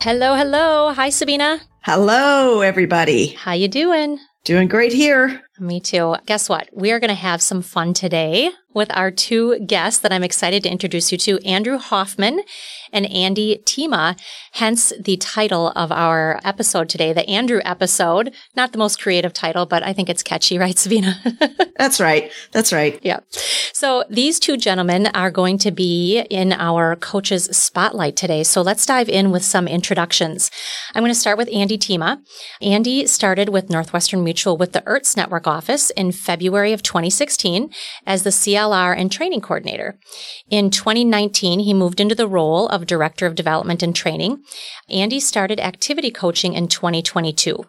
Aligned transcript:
Hello, 0.00 0.36
hello. 0.36 0.92
Hi, 0.94 1.10
Sabina. 1.10 1.60
Hello, 1.82 2.60
everybody. 2.60 3.28
How 3.34 3.52
you 3.52 3.66
doing? 3.66 4.20
Doing 4.44 4.68
great 4.68 4.92
here. 4.92 5.42
Me 5.60 5.80
too. 5.80 6.16
Guess 6.26 6.48
what? 6.48 6.68
We 6.72 6.92
are 6.92 7.00
going 7.00 7.08
to 7.08 7.14
have 7.14 7.42
some 7.42 7.62
fun 7.62 7.92
today 7.94 8.50
with 8.78 8.94
our 8.96 9.10
two 9.10 9.58
guests 9.66 10.00
that 10.00 10.12
I'm 10.12 10.22
excited 10.22 10.62
to 10.62 10.70
introduce 10.70 11.10
you 11.10 11.18
to 11.18 11.44
Andrew 11.44 11.78
Hoffman 11.78 12.42
and 12.92 13.10
Andy 13.10 13.60
Tima, 13.64 14.16
hence 14.52 14.92
the 15.00 15.16
title 15.16 15.72
of 15.74 15.90
our 15.90 16.38
episode 16.44 16.88
today, 16.88 17.12
the 17.12 17.28
Andrew 17.28 17.60
episode. 17.64 18.32
Not 18.54 18.70
the 18.70 18.78
most 18.78 19.02
creative 19.02 19.32
title, 19.32 19.66
but 19.66 19.82
I 19.82 19.92
think 19.92 20.08
it's 20.08 20.22
catchy, 20.22 20.58
right, 20.64 20.78
Sabina? 20.78 21.20
That's 21.76 21.98
right. 21.98 22.30
That's 22.52 22.72
right. 22.72 23.00
Yeah. 23.02 23.18
So 23.72 24.04
these 24.08 24.38
two 24.38 24.56
gentlemen 24.56 25.08
are 25.08 25.32
going 25.32 25.58
to 25.58 25.72
be 25.72 26.20
in 26.30 26.52
our 26.52 26.94
coaches 26.94 27.44
spotlight 27.46 28.14
today. 28.14 28.44
So 28.44 28.62
let's 28.62 28.86
dive 28.86 29.08
in 29.08 29.32
with 29.32 29.44
some 29.44 29.66
introductions. 29.66 30.52
I'm 30.94 31.02
going 31.02 31.12
to 31.12 31.18
start 31.18 31.36
with 31.36 31.48
Andy 31.52 31.78
Tima. 31.78 32.20
Andy 32.62 33.06
started 33.06 33.48
with 33.48 33.70
Northwestern 33.70 34.22
Mutual 34.22 34.56
with 34.56 34.72
the 34.72 34.84
ERTS 34.86 35.16
Network 35.16 35.47
office 35.48 35.90
in 35.90 36.12
February 36.12 36.72
of 36.72 36.82
2016 36.82 37.70
as 38.06 38.22
the 38.22 38.30
CLR 38.30 38.96
and 38.96 39.10
training 39.10 39.40
coordinator. 39.40 39.98
In 40.50 40.70
2019, 40.70 41.60
he 41.60 41.74
moved 41.74 42.00
into 42.00 42.14
the 42.14 42.28
role 42.28 42.68
of 42.68 42.86
Director 42.86 43.26
of 43.26 43.34
Development 43.34 43.82
and 43.82 43.96
Training. 43.96 44.42
Andy 44.88 45.18
started 45.18 45.58
activity 45.58 46.10
coaching 46.10 46.54
in 46.54 46.68
2022. 46.68 47.64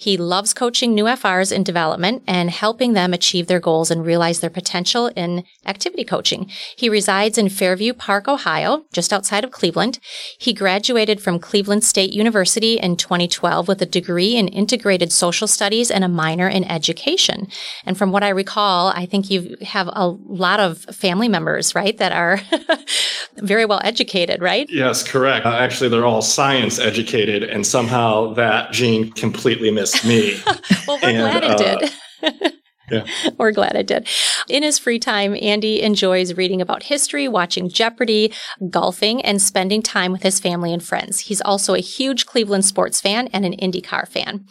He 0.00 0.16
loves 0.16 0.54
coaching 0.54 0.94
new 0.94 1.04
FRs 1.04 1.52
in 1.52 1.62
development 1.62 2.22
and 2.26 2.48
helping 2.48 2.94
them 2.94 3.12
achieve 3.12 3.48
their 3.48 3.60
goals 3.60 3.90
and 3.90 4.02
realize 4.02 4.40
their 4.40 4.48
potential 4.48 5.08
in 5.08 5.44
activity 5.66 6.04
coaching. 6.04 6.50
He 6.74 6.88
resides 6.88 7.36
in 7.36 7.50
Fairview 7.50 7.92
Park, 7.92 8.26
Ohio, 8.26 8.86
just 8.94 9.12
outside 9.12 9.44
of 9.44 9.50
Cleveland. 9.50 9.98
He 10.38 10.54
graduated 10.54 11.20
from 11.20 11.38
Cleveland 11.38 11.84
State 11.84 12.14
University 12.14 12.78
in 12.78 12.96
2012 12.96 13.68
with 13.68 13.82
a 13.82 13.86
degree 13.86 14.36
in 14.36 14.48
integrated 14.48 15.12
social 15.12 15.46
studies 15.46 15.90
and 15.90 16.02
a 16.02 16.08
minor 16.08 16.48
in 16.48 16.64
education. 16.64 17.48
And 17.84 17.98
from 17.98 18.10
what 18.10 18.22
I 18.22 18.30
recall, 18.30 18.94
I 18.96 19.04
think 19.04 19.30
you 19.30 19.58
have 19.60 19.90
a 19.92 20.06
lot 20.06 20.60
of 20.60 20.78
family 20.96 21.28
members, 21.28 21.74
right, 21.74 21.98
that 21.98 22.12
are 22.12 22.40
very 23.36 23.66
well 23.66 23.82
educated, 23.84 24.40
right? 24.40 24.66
Yes, 24.70 25.06
correct. 25.06 25.44
Uh, 25.44 25.56
actually, 25.56 25.90
they're 25.90 26.06
all 26.06 26.22
science 26.22 26.78
educated, 26.78 27.42
and 27.42 27.66
somehow 27.66 28.32
that 28.32 28.72
gene 28.72 29.12
completely 29.12 29.70
missed 29.70 29.89
me. 30.04 30.40
well, 30.86 30.98
we're 31.02 31.08
and, 31.08 31.18
glad 31.18 31.44
it 31.44 31.50
uh, 31.50 31.76
did. 31.76 32.52
Yeah. 32.90 33.06
We're 33.38 33.52
glad 33.52 33.76
it 33.76 33.86
did. 33.86 34.08
In 34.48 34.62
his 34.62 34.78
free 34.78 34.98
time, 34.98 35.36
Andy 35.40 35.80
enjoys 35.80 36.34
reading 36.34 36.60
about 36.60 36.84
history, 36.84 37.28
watching 37.28 37.68
Jeopardy, 37.68 38.32
golfing, 38.68 39.22
and 39.22 39.40
spending 39.40 39.82
time 39.82 40.12
with 40.12 40.22
his 40.22 40.40
family 40.40 40.72
and 40.72 40.82
friends. 40.82 41.20
He's 41.20 41.40
also 41.40 41.74
a 41.74 41.80
huge 41.80 42.26
Cleveland 42.26 42.64
sports 42.64 43.00
fan 43.00 43.28
and 43.28 43.44
an 43.44 43.52
IndyCar 43.52 44.08
fan. 44.08 44.46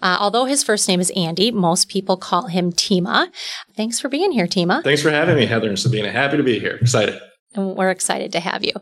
Uh, 0.00 0.16
although 0.18 0.46
his 0.46 0.64
first 0.64 0.88
name 0.88 1.00
is 1.00 1.10
Andy, 1.10 1.50
most 1.50 1.88
people 1.88 2.16
call 2.16 2.46
him 2.46 2.72
Tima. 2.72 3.28
Thanks 3.76 4.00
for 4.00 4.08
being 4.08 4.32
here, 4.32 4.46
Tima. 4.46 4.82
Thanks 4.82 5.02
for 5.02 5.10
having 5.10 5.36
me, 5.36 5.46
Heather 5.46 5.68
and 5.68 5.78
Sabina. 5.78 6.10
Happy 6.10 6.36
to 6.36 6.42
be 6.42 6.58
here. 6.58 6.78
Excited. 6.80 7.20
And 7.54 7.76
we're 7.76 7.90
excited 7.90 8.32
to 8.32 8.40
have 8.40 8.64
you. 8.64 8.72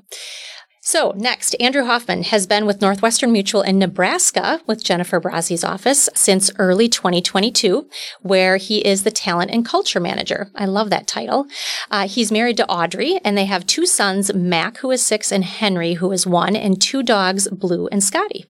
So, 0.82 1.12
next, 1.14 1.54
Andrew 1.60 1.84
Hoffman 1.84 2.22
has 2.22 2.46
been 2.46 2.64
with 2.64 2.80
Northwestern 2.80 3.32
Mutual 3.32 3.60
in 3.60 3.78
Nebraska 3.78 4.62
with 4.66 4.82
Jennifer 4.82 5.20
Brazzi's 5.20 5.62
office 5.62 6.08
since 6.14 6.50
early 6.58 6.88
2022, 6.88 7.86
where 8.22 8.56
he 8.56 8.78
is 8.78 9.02
the 9.02 9.10
talent 9.10 9.50
and 9.50 9.62
culture 9.62 10.00
manager. 10.00 10.50
I 10.54 10.64
love 10.64 10.88
that 10.88 11.06
title. 11.06 11.44
Uh, 11.90 12.08
he's 12.08 12.32
married 12.32 12.56
to 12.56 12.66
Audrey, 12.66 13.20
and 13.22 13.36
they 13.36 13.44
have 13.44 13.66
two 13.66 13.84
sons, 13.84 14.32
Mac, 14.32 14.78
who 14.78 14.90
is 14.90 15.02
six, 15.02 15.30
and 15.30 15.44
Henry, 15.44 15.94
who 15.94 16.10
is 16.12 16.26
one, 16.26 16.56
and 16.56 16.80
two 16.80 17.02
dogs, 17.02 17.46
Blue 17.48 17.86
and 17.88 18.02
Scotty. 18.02 18.46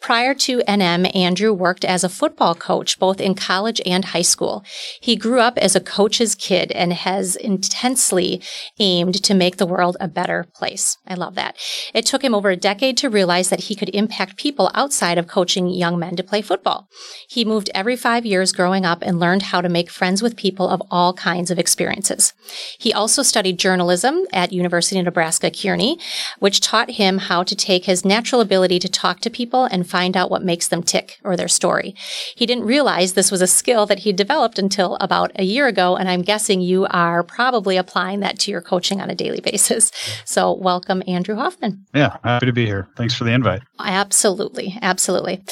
Prior 0.00 0.34
to 0.34 0.58
NM, 0.68 1.12
Andrew 1.16 1.52
worked 1.52 1.84
as 1.84 2.04
a 2.04 2.08
football 2.08 2.54
coach 2.54 2.96
both 3.00 3.20
in 3.20 3.34
college 3.34 3.80
and 3.84 4.04
high 4.04 4.22
school. 4.22 4.64
He 5.00 5.16
grew 5.16 5.40
up 5.40 5.58
as 5.58 5.74
a 5.74 5.80
coach's 5.80 6.36
kid 6.36 6.70
and 6.70 6.92
has 6.92 7.34
intensely 7.34 8.40
aimed 8.78 9.20
to 9.24 9.34
make 9.34 9.56
the 9.56 9.66
world 9.66 9.96
a 9.98 10.06
better 10.06 10.46
place. 10.54 10.96
I 11.08 11.14
love 11.14 11.34
that. 11.34 11.56
It 11.94 12.06
took 12.06 12.22
him 12.22 12.34
over 12.34 12.50
a 12.50 12.56
decade 12.56 12.96
to 12.98 13.10
realize 13.10 13.48
that 13.48 13.64
he 13.64 13.74
could 13.74 13.90
impact 13.90 14.36
people 14.36 14.70
outside 14.74 15.18
of 15.18 15.26
coaching 15.26 15.68
young 15.68 15.98
men 15.98 16.16
to 16.16 16.22
play 16.22 16.42
football. 16.42 16.88
He 17.28 17.44
moved 17.44 17.70
every 17.74 17.96
five 17.96 18.26
years 18.26 18.52
growing 18.52 18.84
up 18.84 19.02
and 19.02 19.20
learned 19.20 19.42
how 19.42 19.60
to 19.60 19.68
make 19.68 19.90
friends 19.90 20.22
with 20.22 20.36
people 20.36 20.68
of 20.68 20.82
all 20.90 21.14
kinds 21.14 21.50
of 21.50 21.58
experiences. 21.58 22.32
He 22.78 22.92
also 22.92 23.22
studied 23.22 23.58
journalism 23.58 24.26
at 24.32 24.52
University 24.52 24.98
of 24.98 25.04
Nebraska 25.04 25.50
Kearney, 25.50 25.98
which 26.38 26.60
taught 26.60 26.92
him 26.92 27.18
how 27.18 27.42
to 27.44 27.54
take 27.54 27.84
his 27.84 28.04
natural 28.04 28.40
ability 28.40 28.78
to 28.80 28.88
talk 28.88 29.20
to 29.20 29.30
people 29.30 29.64
and 29.64 29.88
find 29.88 30.16
out 30.16 30.30
what 30.30 30.42
makes 30.42 30.68
them 30.68 30.82
tick 30.82 31.18
or 31.22 31.36
their 31.36 31.48
story. 31.48 31.94
He 32.34 32.46
didn't 32.46 32.64
realize 32.64 33.12
this 33.12 33.30
was 33.30 33.42
a 33.42 33.46
skill 33.46 33.86
that 33.86 34.00
he 34.00 34.12
developed 34.12 34.58
until 34.58 34.96
about 35.00 35.30
a 35.36 35.44
year 35.44 35.66
ago, 35.66 35.96
and 35.96 36.08
I'm 36.08 36.22
guessing 36.22 36.60
you 36.60 36.86
are 36.90 37.22
probably 37.22 37.76
applying 37.76 38.20
that 38.20 38.38
to 38.40 38.50
your 38.50 38.60
coaching 38.60 39.00
on 39.00 39.10
a 39.10 39.14
daily 39.14 39.40
basis. 39.40 39.92
So 40.24 40.52
welcome, 40.52 41.02
Andrew 41.06 41.36
Hoffman. 41.36 41.61
Yeah, 41.94 42.16
happy 42.24 42.46
to 42.46 42.52
be 42.52 42.66
here. 42.66 42.88
Thanks 42.96 43.14
for 43.14 43.24
the 43.24 43.32
invite. 43.32 43.62
Absolutely. 43.78 44.78
Absolutely. 44.82 45.44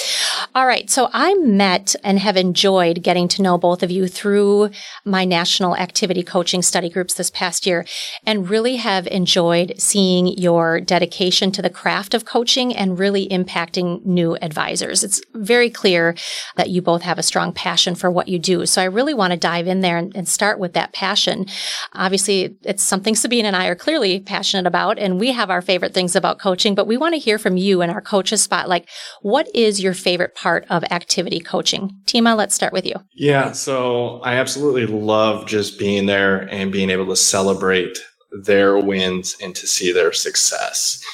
All 0.54 0.66
right. 0.66 0.90
So 0.90 1.08
I 1.12 1.34
met 1.34 1.94
and 2.02 2.18
have 2.18 2.36
enjoyed 2.36 3.02
getting 3.02 3.28
to 3.28 3.42
know 3.42 3.58
both 3.58 3.82
of 3.82 3.90
you 3.90 4.08
through 4.08 4.70
my 5.04 5.24
national 5.24 5.76
activity 5.76 6.22
coaching 6.22 6.62
study 6.62 6.88
groups 6.88 7.14
this 7.14 7.30
past 7.30 7.66
year 7.66 7.86
and 8.24 8.50
really 8.50 8.76
have 8.76 9.06
enjoyed 9.06 9.74
seeing 9.78 10.26
your 10.26 10.80
dedication 10.80 11.52
to 11.52 11.62
the 11.62 11.70
craft 11.70 12.14
of 12.14 12.24
coaching 12.24 12.74
and 12.74 12.98
really 12.98 13.28
impacting 13.28 14.04
new 14.04 14.36
advisors. 14.42 15.04
It's 15.04 15.20
very 15.34 15.70
clear 15.70 16.16
that 16.56 16.70
you 16.70 16.82
both 16.82 17.02
have 17.02 17.18
a 17.18 17.22
strong 17.22 17.52
passion 17.52 17.94
for 17.94 18.10
what 18.10 18.28
you 18.28 18.38
do. 18.38 18.66
So 18.66 18.82
I 18.82 18.86
really 18.86 19.14
want 19.14 19.32
to 19.32 19.38
dive 19.38 19.68
in 19.68 19.80
there 19.80 19.98
and, 19.98 20.14
and 20.16 20.28
start 20.28 20.58
with 20.58 20.72
that 20.72 20.92
passion. 20.92 21.46
Obviously, 21.92 22.56
it's 22.62 22.82
something 22.82 23.14
Sabine 23.14 23.46
and 23.46 23.54
I 23.54 23.66
are 23.66 23.76
clearly 23.76 24.20
passionate 24.20 24.66
about, 24.66 24.98
and 24.98 25.20
we 25.20 25.32
have 25.32 25.50
our 25.50 25.62
favorite 25.62 25.94
things 25.94 25.99
about 26.16 26.38
coaching, 26.38 26.74
but 26.74 26.86
we 26.86 26.96
want 26.96 27.14
to 27.14 27.18
hear 27.18 27.38
from 27.38 27.56
you 27.56 27.82
in 27.82 27.90
our 27.90 28.00
coaches 28.00 28.42
spot. 28.42 28.68
Like, 28.68 28.88
what 29.22 29.48
is 29.54 29.80
your 29.80 29.94
favorite 29.94 30.34
part 30.34 30.64
of 30.70 30.84
activity 30.84 31.40
coaching? 31.40 31.90
Tima, 32.06 32.36
let's 32.36 32.54
start 32.54 32.72
with 32.72 32.86
you. 32.86 32.94
Yeah. 33.12 33.52
So 33.52 34.20
I 34.22 34.34
absolutely 34.34 34.86
love 34.86 35.46
just 35.46 35.78
being 35.78 36.06
there 36.06 36.48
and 36.50 36.72
being 36.72 36.90
able 36.90 37.06
to 37.06 37.16
celebrate 37.16 37.98
their 38.32 38.78
wins 38.78 39.36
and 39.42 39.54
to 39.56 39.66
see 39.66 39.92
their 39.92 40.12
success. 40.12 41.04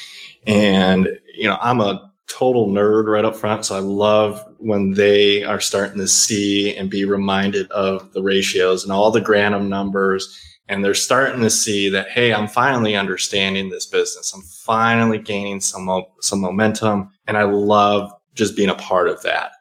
And, 0.46 1.08
you 1.34 1.48
know, 1.48 1.58
I'm 1.60 1.80
a 1.80 2.12
total 2.28 2.68
nerd 2.68 3.06
right 3.06 3.24
up 3.24 3.36
front. 3.36 3.64
So 3.64 3.76
I 3.76 3.80
love 3.80 4.44
when 4.58 4.92
they 4.92 5.42
are 5.42 5.60
starting 5.60 5.98
to 5.98 6.08
see 6.08 6.76
and 6.76 6.90
be 6.90 7.04
reminded 7.04 7.70
of 7.70 8.12
the 8.12 8.22
ratios 8.22 8.84
and 8.84 8.92
all 8.92 9.10
the 9.10 9.20
Granum 9.20 9.68
numbers 9.68 10.42
and 10.68 10.84
they're 10.84 10.94
starting 10.94 11.40
to 11.40 11.50
see 11.50 11.88
that 11.88 12.08
hey 12.10 12.32
i'm 12.32 12.48
finally 12.48 12.96
understanding 12.96 13.68
this 13.68 13.86
business 13.86 14.32
i'm 14.34 14.42
finally 14.66 15.18
gaining 15.18 15.60
some 15.60 15.88
some 16.20 16.40
momentum 16.40 17.10
and 17.26 17.36
i 17.36 17.42
love 17.44 18.10
just 18.34 18.56
being 18.56 18.70
a 18.70 18.74
part 18.74 19.08
of 19.08 19.22
that 19.22 19.52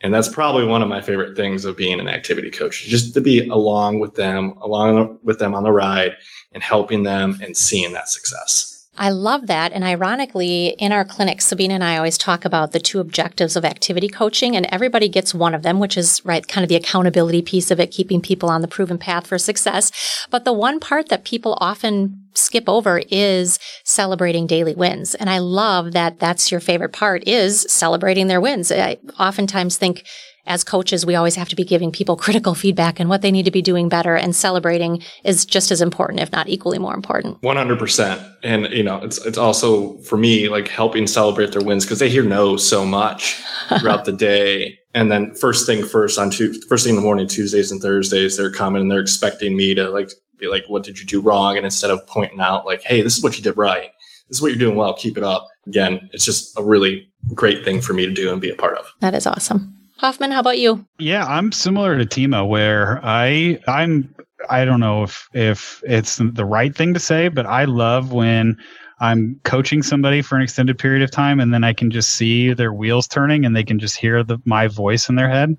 And 0.00 0.12
that's 0.12 0.28
probably 0.28 0.66
one 0.66 0.82
of 0.82 0.88
my 0.88 1.00
favorite 1.00 1.34
things 1.34 1.64
of 1.64 1.76
being 1.78 1.98
an 1.98 2.08
activity 2.08 2.50
coach, 2.50 2.84
just 2.84 3.14
to 3.14 3.20
be 3.22 3.48
along 3.48 4.00
with 4.00 4.14
them, 4.14 4.52
along 4.60 5.18
with 5.22 5.38
them 5.38 5.54
on 5.54 5.62
the 5.62 5.72
ride 5.72 6.12
and 6.52 6.62
helping 6.62 7.04
them 7.04 7.38
and 7.42 7.56
seeing 7.56 7.92
that 7.94 8.10
success. 8.10 8.73
I 8.96 9.10
love 9.10 9.48
that. 9.48 9.72
And 9.72 9.82
ironically, 9.82 10.68
in 10.78 10.92
our 10.92 11.04
clinic, 11.04 11.42
Sabina 11.42 11.74
and 11.74 11.84
I 11.84 11.96
always 11.96 12.16
talk 12.16 12.44
about 12.44 12.72
the 12.72 12.78
two 12.78 13.00
objectives 13.00 13.56
of 13.56 13.64
activity 13.64 14.08
coaching, 14.08 14.54
and 14.54 14.66
everybody 14.66 15.08
gets 15.08 15.34
one 15.34 15.54
of 15.54 15.62
them, 15.62 15.80
which 15.80 15.96
is 15.96 16.24
right, 16.24 16.46
kind 16.46 16.64
of 16.64 16.68
the 16.68 16.76
accountability 16.76 17.42
piece 17.42 17.70
of 17.70 17.80
it, 17.80 17.90
keeping 17.90 18.20
people 18.20 18.48
on 18.48 18.62
the 18.62 18.68
proven 18.68 18.98
path 18.98 19.26
for 19.26 19.38
success. 19.38 20.26
But 20.30 20.44
the 20.44 20.52
one 20.52 20.78
part 20.78 21.08
that 21.08 21.24
people 21.24 21.58
often 21.60 22.24
skip 22.34 22.68
over 22.68 23.02
is 23.10 23.58
celebrating 23.84 24.46
daily 24.46 24.74
wins. 24.74 25.14
And 25.14 25.28
I 25.28 25.38
love 25.38 25.92
that 25.92 26.20
that's 26.20 26.50
your 26.50 26.60
favorite 26.60 26.92
part 26.92 27.26
is 27.26 27.66
celebrating 27.68 28.28
their 28.28 28.40
wins. 28.40 28.70
I 28.70 28.98
oftentimes 29.18 29.76
think 29.76 30.04
as 30.46 30.62
coaches, 30.62 31.06
we 31.06 31.14
always 31.14 31.36
have 31.36 31.48
to 31.48 31.56
be 31.56 31.64
giving 31.64 31.90
people 31.90 32.16
critical 32.16 32.54
feedback 32.54 33.00
and 33.00 33.08
what 33.08 33.22
they 33.22 33.30
need 33.30 33.44
to 33.44 33.50
be 33.50 33.62
doing 33.62 33.88
better. 33.88 34.14
And 34.14 34.36
celebrating 34.36 35.02
is 35.24 35.46
just 35.46 35.70
as 35.70 35.80
important, 35.80 36.20
if 36.20 36.30
not 36.32 36.48
equally 36.48 36.78
more 36.78 36.94
important. 36.94 37.40
100%. 37.42 38.36
And, 38.42 38.66
you 38.66 38.82
know, 38.82 38.98
it's, 38.98 39.24
it's 39.24 39.38
also 39.38 39.96
for 39.98 40.16
me, 40.16 40.48
like 40.48 40.68
helping 40.68 41.06
celebrate 41.06 41.52
their 41.52 41.62
wins 41.62 41.84
because 41.84 41.98
they 41.98 42.10
hear 42.10 42.24
no 42.24 42.56
so 42.56 42.84
much 42.84 43.42
throughout 43.80 44.04
the 44.04 44.12
day. 44.12 44.78
And 44.94 45.10
then 45.10 45.34
first 45.34 45.66
thing 45.66 45.84
first 45.84 46.18
on 46.18 46.30
two, 46.30 46.52
first 46.68 46.84
thing 46.84 46.90
in 46.90 46.96
the 46.96 47.02
morning, 47.02 47.26
Tuesdays 47.26 47.72
and 47.72 47.80
Thursdays, 47.80 48.36
they're 48.36 48.52
coming 48.52 48.82
and 48.82 48.90
they're 48.90 49.00
expecting 49.00 49.56
me 49.56 49.74
to 49.74 49.88
like 49.88 50.10
be 50.38 50.46
like, 50.46 50.64
what 50.68 50.82
did 50.82 50.98
you 50.98 51.06
do 51.06 51.20
wrong? 51.20 51.56
And 51.56 51.64
instead 51.64 51.90
of 51.90 52.06
pointing 52.06 52.40
out 52.40 52.66
like, 52.66 52.82
Hey, 52.82 53.00
this 53.00 53.16
is 53.16 53.22
what 53.22 53.36
you 53.36 53.42
did 53.42 53.56
right. 53.56 53.90
This 54.28 54.38
is 54.38 54.42
what 54.42 54.48
you're 54.48 54.58
doing 54.58 54.76
well. 54.76 54.94
Keep 54.94 55.18
it 55.18 55.24
up. 55.24 55.48
Again, 55.66 56.08
it's 56.12 56.24
just 56.24 56.58
a 56.58 56.62
really 56.62 57.10
great 57.34 57.64
thing 57.64 57.80
for 57.80 57.92
me 57.92 58.06
to 58.06 58.12
do 58.12 58.32
and 58.32 58.40
be 58.40 58.50
a 58.50 58.54
part 58.54 58.76
of. 58.78 58.86
That 59.00 59.14
is 59.14 59.26
awesome. 59.26 59.73
Hoffman, 59.98 60.32
how 60.32 60.40
about 60.40 60.58
you? 60.58 60.84
Yeah, 60.98 61.24
I'm 61.26 61.52
similar 61.52 61.96
to 61.96 62.04
Tima 62.04 62.46
where 62.46 63.00
I 63.04 63.58
I'm 63.66 64.12
I 64.50 64.64
don't 64.64 64.80
know 64.80 65.04
if 65.04 65.28
if 65.32 65.82
it's 65.86 66.16
the 66.16 66.44
right 66.44 66.74
thing 66.74 66.94
to 66.94 67.00
say, 67.00 67.28
but 67.28 67.46
I 67.46 67.64
love 67.64 68.12
when 68.12 68.56
I'm 69.00 69.40
coaching 69.44 69.82
somebody 69.82 70.22
for 70.22 70.36
an 70.36 70.42
extended 70.42 70.78
period 70.78 71.02
of 71.02 71.10
time 71.10 71.40
and 71.40 71.54
then 71.54 71.64
I 71.64 71.72
can 71.72 71.90
just 71.90 72.10
see 72.10 72.52
their 72.52 72.72
wheels 72.72 73.06
turning 73.06 73.44
and 73.44 73.54
they 73.54 73.64
can 73.64 73.78
just 73.78 73.96
hear 73.96 74.22
the 74.22 74.38
my 74.44 74.66
voice 74.66 75.08
in 75.08 75.14
their 75.14 75.28
head. 75.28 75.56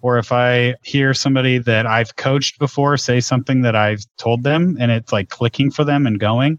Or 0.00 0.18
if 0.18 0.32
I 0.32 0.76
hear 0.82 1.12
somebody 1.12 1.58
that 1.58 1.86
I've 1.86 2.16
coached 2.16 2.58
before 2.58 2.96
say 2.96 3.20
something 3.20 3.62
that 3.62 3.74
I've 3.74 4.04
told 4.16 4.42
them 4.42 4.76
and 4.78 4.92
it's 4.92 5.12
like 5.12 5.28
clicking 5.30 5.70
for 5.70 5.84
them 5.84 6.06
and 6.06 6.20
going. 6.20 6.58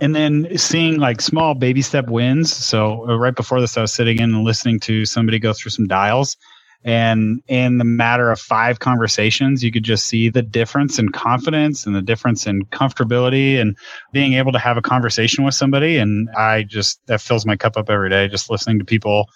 And 0.00 0.12
then 0.12 0.58
seeing 0.58 0.98
like 0.98 1.20
small 1.20 1.54
baby 1.54 1.82
step 1.82 2.08
wins. 2.08 2.52
So 2.52 3.08
uh, 3.08 3.16
right 3.16 3.34
before 3.34 3.60
this, 3.60 3.76
I 3.76 3.82
was 3.82 3.92
sitting 3.92 4.18
in 4.18 4.34
and 4.34 4.42
listening 4.42 4.80
to 4.80 5.04
somebody 5.04 5.38
go 5.38 5.52
through 5.52 5.70
some 5.70 5.86
dials 5.86 6.36
and 6.84 7.42
in 7.48 7.78
the 7.78 7.84
matter 7.84 8.30
of 8.30 8.38
five 8.38 8.78
conversations, 8.78 9.64
you 9.64 9.72
could 9.72 9.84
just 9.84 10.06
see 10.06 10.28
the 10.28 10.42
difference 10.42 10.98
in 10.98 11.08
confidence 11.08 11.86
and 11.86 11.96
the 11.96 12.02
difference 12.02 12.46
in 12.46 12.66
comfortability 12.66 13.58
and 13.58 13.76
being 14.12 14.34
able 14.34 14.52
to 14.52 14.58
have 14.58 14.76
a 14.76 14.82
conversation 14.82 15.44
with 15.44 15.54
somebody. 15.54 15.96
And 15.96 16.28
I 16.36 16.64
just, 16.64 17.00
that 17.06 17.22
fills 17.22 17.46
my 17.46 17.56
cup 17.56 17.78
up 17.78 17.88
every 17.88 18.10
day, 18.10 18.28
just 18.28 18.50
listening 18.50 18.78
to 18.80 18.84
people 18.84 19.30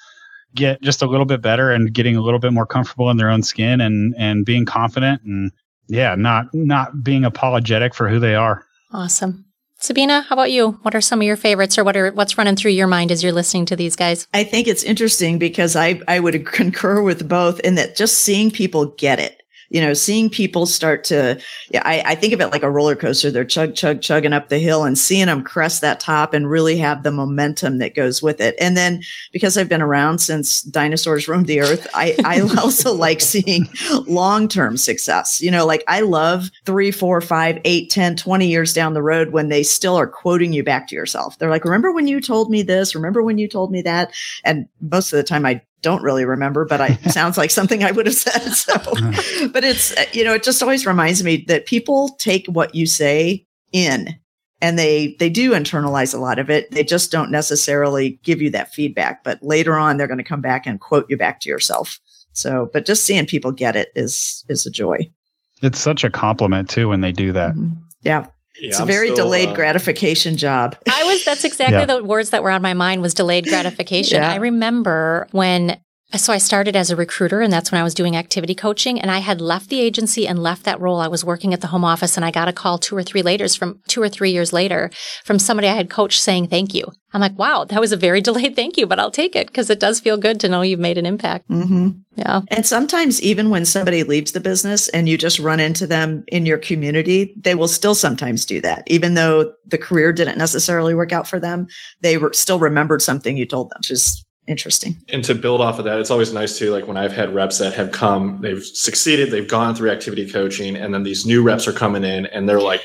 get 0.55 0.83
just 0.83 1.00
a 1.00 1.06
little 1.06 1.27
bit 1.27 1.41
better 1.41 1.71
and 1.71 1.93
getting 1.93 2.17
a 2.17 2.21
little 2.21 2.41
bit 2.41 2.53
more 2.53 2.67
comfortable 2.67 3.11
in 3.11 3.17
their 3.17 3.31
own 3.31 3.43
skin 3.43 3.81
and, 3.81 4.15
and 4.19 4.45
being 4.45 4.67
confident 4.67 5.23
and 5.23 5.50
yeah, 5.89 6.15
not, 6.15 6.53
not 6.53 7.03
being 7.03 7.25
apologetic 7.25 7.95
for 7.95 8.11
who 8.11 8.19
they 8.19 8.35
are. 8.35 8.62
Awesome. 8.93 9.47
Sabina, 9.81 10.23
how 10.23 10.35
about 10.35 10.51
you? 10.51 10.73
What 10.83 10.97
are 10.97 11.01
some 11.01 11.21
of 11.21 11.27
your 11.27 11.37
favorites 11.37 11.79
or 11.79 11.85
what 11.85 11.97
are 11.97 12.11
what's 12.11 12.37
running 12.37 12.57
through 12.57 12.73
your 12.73 12.89
mind 12.89 13.13
as 13.13 13.23
you're 13.23 13.33
listening 13.33 13.65
to 13.67 13.77
these 13.77 13.95
guys? 13.95 14.27
I 14.35 14.43
think 14.43 14.67
it's 14.67 14.83
interesting 14.83 15.39
because 15.39 15.77
I, 15.77 16.01
I 16.09 16.19
would 16.19 16.45
concur 16.53 17.01
with 17.01 17.29
both 17.29 17.61
in 17.61 17.77
that 17.77 17.95
just 17.95 18.19
seeing 18.19 18.51
people 18.51 18.87
get 18.87 19.21
it 19.21 19.38
you 19.70 19.81
know, 19.81 19.93
seeing 19.93 20.31
people 20.31 20.65
start 20.67 21.05
to, 21.05 21.41
yeah, 21.70 21.82
I, 21.85 22.03
I, 22.06 22.15
think 22.15 22.32
of 22.32 22.41
it 22.41 22.49
like 22.49 22.62
a 22.62 22.70
roller 22.70 22.97
coaster. 22.97 23.31
They're 23.31 23.44
chug, 23.44 23.75
chug, 23.75 24.00
chugging 24.00 24.32
up 24.32 24.49
the 24.49 24.59
hill 24.59 24.85
and 24.85 24.97
seeing 24.97 25.26
them 25.26 25.43
crest 25.43 25.82
that 25.82 26.00
top 26.00 26.32
and 26.32 26.50
really 26.50 26.79
have 26.79 27.03
the 27.03 27.11
momentum 27.11 27.79
that 27.79 27.94
goes 27.94 28.23
with 28.23 28.41
it. 28.41 28.55
And 28.59 28.76
then 28.76 29.03
because 29.31 29.59
I've 29.59 29.69
been 29.69 29.82
around 29.82 30.20
since 30.20 30.62
dinosaurs 30.62 31.29
roamed 31.29 31.47
the 31.47 31.61
earth, 31.61 31.87
I, 31.93 32.17
I 32.25 32.41
also 32.59 32.94
like 32.94 33.20
seeing 33.20 33.69
long-term 34.06 34.79
success. 34.79 35.43
You 35.43 35.50
know, 35.50 35.67
like 35.67 35.85
I 35.87 36.00
love 36.00 36.50
three, 36.64 36.91
four, 36.91 37.21
five, 37.21 37.61
eight, 37.64 37.91
10, 37.91 38.17
20 38.17 38.47
years 38.47 38.73
down 38.73 38.94
the 38.94 39.03
road 39.03 39.32
when 39.32 39.49
they 39.49 39.62
still 39.62 39.97
are 39.97 40.06
quoting 40.06 40.53
you 40.55 40.64
back 40.64 40.88
to 40.88 40.94
yourself. 40.94 41.38
They're 41.38 41.50
like, 41.50 41.64
remember 41.64 41.93
when 41.93 42.06
you 42.06 42.21
told 42.21 42.50
me 42.50 42.62
this? 42.62 42.94
Remember 42.94 43.23
when 43.23 43.37
you 43.37 43.49
told 43.49 43.71
me 43.71 43.82
that? 43.82 44.14
And 44.44 44.67
most 44.81 45.12
of 45.12 45.19
the 45.19 45.23
time 45.23 45.44
I 45.44 45.61
don't 45.83 46.03
really 46.03 46.25
remember, 46.25 46.65
but 46.65 46.81
I 46.81 46.95
sounds 47.11 47.39
like 47.39 47.51
something 47.51 47.85
I 47.85 47.91
would 47.91 48.07
have 48.07 48.15
said. 48.15 48.39
So, 48.59 48.77
but 49.53 49.65
it's, 49.65 49.95
you 50.15 50.25
know, 50.25 50.35
it 50.35 50.43
just 50.43 50.63
always 50.63 50.87
reminds 50.87 51.23
me 51.23 51.45
that 51.49 51.67
people 51.67 52.11
take 52.19 52.47
what 52.47 52.75
you 52.75 52.87
say 52.87 53.47
in 53.73 54.19
and 54.61 54.79
they, 54.79 55.17
they 55.19 55.31
do 55.31 55.53
internalize 55.53 56.15
a 56.15 56.19
lot 56.19 56.39
of 56.39 56.51
it. 56.51 56.71
They 56.71 56.83
just 56.83 57.13
don't 57.13 57.31
necessarily 57.31 58.19
give 58.25 58.43
you 58.43 58.51
that 58.51 58.75
feedback, 58.75 59.23
but 59.23 59.43
later 59.43 59.77
on, 59.77 59.97
they're 59.97 60.09
going 60.09 60.19
to 60.19 60.25
come 60.25 60.41
back 60.41 60.67
and 60.67 60.81
quote 60.81 61.07
you 61.09 61.17
back 61.17 61.41
to 61.41 61.49
yourself. 61.49 62.01
So, 62.33 62.69
but 62.73 62.85
just 62.85 63.05
seeing 63.05 63.27
people 63.27 63.53
get 63.53 63.77
it 63.77 63.91
is, 63.95 64.45
is 64.49 64.67
a 64.67 64.71
joy. 64.71 65.09
It's 65.63 65.79
such 65.79 66.05
a 66.05 66.11
compliment 66.11 66.69
too 66.69 66.89
when 66.89 67.01
they 67.01 67.13
do 67.13 67.33
that. 67.33 67.53
Mm-hmm. 67.53 67.75
Yeah. 68.03 68.27
Yeah, 68.61 68.69
it's 68.69 68.81
a 68.81 68.85
very 68.85 69.09
still, 69.13 69.27
delayed 69.27 69.51
uh, 69.51 69.55
gratification 69.55 70.37
job. 70.37 70.77
I 70.91 71.05
was 71.05 71.25
that's 71.25 71.45
exactly 71.45 71.79
yeah. 71.79 71.87
the 71.87 72.05
words 72.05 72.31
that 72.31 72.43
were 72.43 72.51
on 72.51 72.63
my 72.63 72.75
mind 72.75 73.03
was 73.03 73.15
delayed 73.15 73.47
gratification. 73.47 74.23
yeah. 74.23 74.33
I 74.33 74.37
remember 74.37 75.29
when 75.33 75.79
so 76.17 76.33
I 76.33 76.39
started 76.39 76.75
as 76.75 76.91
a 76.91 76.97
recruiter 76.97 77.43
and 77.43 77.53
that's 77.53 77.71
when 77.71 77.79
I 77.79 77.85
was 77.85 77.93
doing 77.93 78.17
activity 78.17 78.55
coaching 78.55 78.99
and 78.99 79.11
I 79.11 79.19
had 79.19 79.43
left 79.43 79.69
the 79.69 79.81
agency 79.81 80.27
and 80.27 80.43
left 80.43 80.65
that 80.65 80.81
role. 80.81 81.01
I 81.01 81.09
was 81.09 81.23
working 81.23 81.53
at 81.53 81.61
the 81.61 81.67
home 81.67 81.85
office 81.85 82.17
and 82.17 82.25
I 82.25 82.31
got 82.31 82.49
a 82.49 82.53
call 82.53 82.79
two 82.79 82.97
or 82.97 83.03
three 83.03 83.21
later 83.21 83.47
from 83.49 83.81
two 83.89 84.01
or 84.01 84.09
three 84.09 84.31
years 84.31 84.51
later 84.51 84.91
from 85.25 85.39
somebody 85.39 85.69
I 85.69 85.75
had 85.75 85.91
coached 85.91 86.23
saying 86.23 86.49
thank 86.49 86.73
you. 86.73 86.87
I'm 87.13 87.21
like, 87.21 87.39
wow, 87.39 87.65
that 87.65 87.81
was 87.81 87.93
a 87.93 87.97
very 87.97 88.21
delayed 88.23 88.57
thank 88.57 88.79
you, 88.79 88.87
but 88.87 88.99
I'll 88.99 89.11
take 89.11 89.37
it 89.37 89.49
because 89.49 89.69
it 89.69 89.81
does 89.81 90.01
feel 90.01 90.17
good 90.17 90.41
to 90.41 90.49
know 90.49 90.63
you've 90.63 90.81
made 90.81 90.97
an 90.97 91.05
impact. 91.05 91.47
Mm-hmm. 91.51 91.91
Yeah. 92.17 92.41
And 92.49 92.67
sometimes 92.67 93.21
even 93.21 93.51
when 93.51 93.67
somebody 93.67 94.03
leaves 94.03 94.33
the 94.33 94.41
business 94.41 94.89
and 94.89 95.11
you 95.11 95.19
just 95.19 95.39
run 95.39 95.61
into 95.61 95.87
them 95.87 96.25
in 96.29 96.47
your 96.47 96.59
community, 96.59 97.35
they 97.37 97.55
will 97.55 97.69
still 97.69 97.95
sometimes 97.95 98.47
do 98.47 98.63
that. 98.63 98.83
Even 98.87 99.13
though 99.13 99.53
the 99.67 99.79
career 99.79 100.15
didn't 100.15 100.39
necessarily 100.39 100.95
work 100.95 101.13
out 101.13 101.29
for 101.29 101.39
them, 101.39 101.67
they 102.01 102.17
were 102.17 102.33
still 102.33 102.59
remembered 102.59 103.03
something 103.03 103.37
you 103.37 103.45
told 103.45 103.71
them, 103.71 103.77
which 103.81 103.91
is 103.91 104.25
interesting. 104.49 104.97
And 105.09 105.23
to 105.25 105.35
build 105.35 105.61
off 105.61 105.79
of 105.79 105.85
that, 105.85 106.00
it's 106.00 106.11
always 106.11 106.33
nice 106.33 106.59
to 106.59 106.71
like 106.71 106.89
when 106.89 106.97
I've 106.97 107.12
had 107.12 107.35
reps 107.35 107.59
that 107.59 107.75
have 107.75 107.93
come, 107.93 108.41
they've 108.41 108.65
succeeded, 108.65 109.31
they've 109.31 109.49
gone 109.49 109.75
through 109.75 109.91
activity 109.91 110.29
coaching, 110.29 110.77
and 110.77 110.93
then 110.93 111.03
these 111.03 111.27
new 111.27 111.43
reps 111.43 111.69
are 111.69 111.73
coming 111.73 112.05
in 112.05 112.27
and 112.27 112.49
they're 112.49 112.61
like, 112.61 112.83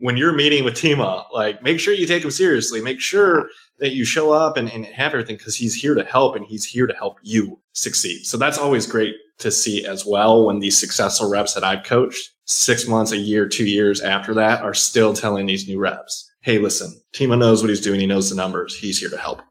when 0.00 0.16
you're 0.16 0.32
meeting 0.32 0.64
with 0.64 0.74
Tima, 0.74 1.24
like 1.32 1.62
make 1.62 1.80
sure 1.80 1.92
you 1.92 2.06
take 2.06 2.22
him 2.22 2.30
seriously. 2.30 2.80
Make 2.80 3.00
sure 3.00 3.48
that 3.78 3.92
you 3.92 4.04
show 4.04 4.32
up 4.32 4.56
and, 4.56 4.70
and 4.70 4.84
have 4.86 5.12
everything 5.12 5.36
because 5.36 5.56
he's 5.56 5.74
here 5.74 5.94
to 5.94 6.04
help 6.04 6.36
and 6.36 6.44
he's 6.44 6.64
here 6.64 6.86
to 6.86 6.94
help 6.94 7.18
you 7.22 7.58
succeed. 7.72 8.24
So 8.24 8.36
that's 8.36 8.58
always 8.58 8.86
great 8.86 9.16
to 9.38 9.50
see 9.50 9.84
as 9.84 10.04
well 10.04 10.46
when 10.46 10.58
these 10.58 10.78
successful 10.78 11.30
reps 11.30 11.54
that 11.54 11.64
I've 11.64 11.84
coached 11.84 12.30
six 12.44 12.86
months, 12.88 13.12
a 13.12 13.16
year, 13.16 13.48
two 13.48 13.66
years 13.66 14.00
after 14.00 14.34
that 14.34 14.62
are 14.62 14.74
still 14.74 15.14
telling 15.14 15.46
these 15.46 15.68
new 15.68 15.78
reps, 15.78 16.30
Hey, 16.40 16.58
listen, 16.58 17.00
Tima 17.12 17.38
knows 17.38 17.62
what 17.62 17.68
he's 17.68 17.80
doing. 17.80 18.00
He 18.00 18.06
knows 18.06 18.30
the 18.30 18.36
numbers. 18.36 18.76
He's 18.76 18.98
here 18.98 19.10
to 19.10 19.18
help. 19.18 19.42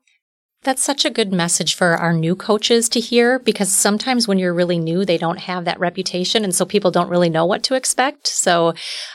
That's 0.68 0.84
such 0.84 1.06
a 1.06 1.10
good 1.10 1.32
message 1.32 1.76
for 1.76 1.96
our 1.96 2.12
new 2.12 2.36
coaches 2.36 2.90
to 2.90 3.00
hear 3.00 3.40
because 3.40 3.72
sometimes 3.72 4.28
when 4.28 4.38
you're 4.38 4.54
really 4.54 4.78
new, 4.78 5.06
they 5.06 5.18
don't 5.18 5.40
have 5.40 5.64
that 5.64 5.80
reputation. 5.80 6.44
And 6.44 6.54
so 6.54 6.66
people 6.66 6.92
don't 6.92 7.08
really 7.08 7.30
know 7.30 7.46
what 7.46 7.64
to 7.64 7.76
expect. 7.76 8.28
So 8.28 8.74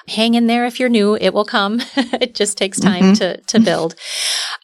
hang 0.09 0.33
in 0.33 0.47
there 0.47 0.65
if 0.65 0.81
you're 0.81 0.89
new. 0.89 1.15
It 1.15 1.35
will 1.35 1.45
come. 1.45 1.83
it 1.95 2.35
just 2.35 2.57
takes 2.57 2.81
time 2.81 3.03
mm-hmm. 3.03 3.13
to, 3.17 3.37
to 3.37 3.61
build. 3.61 3.97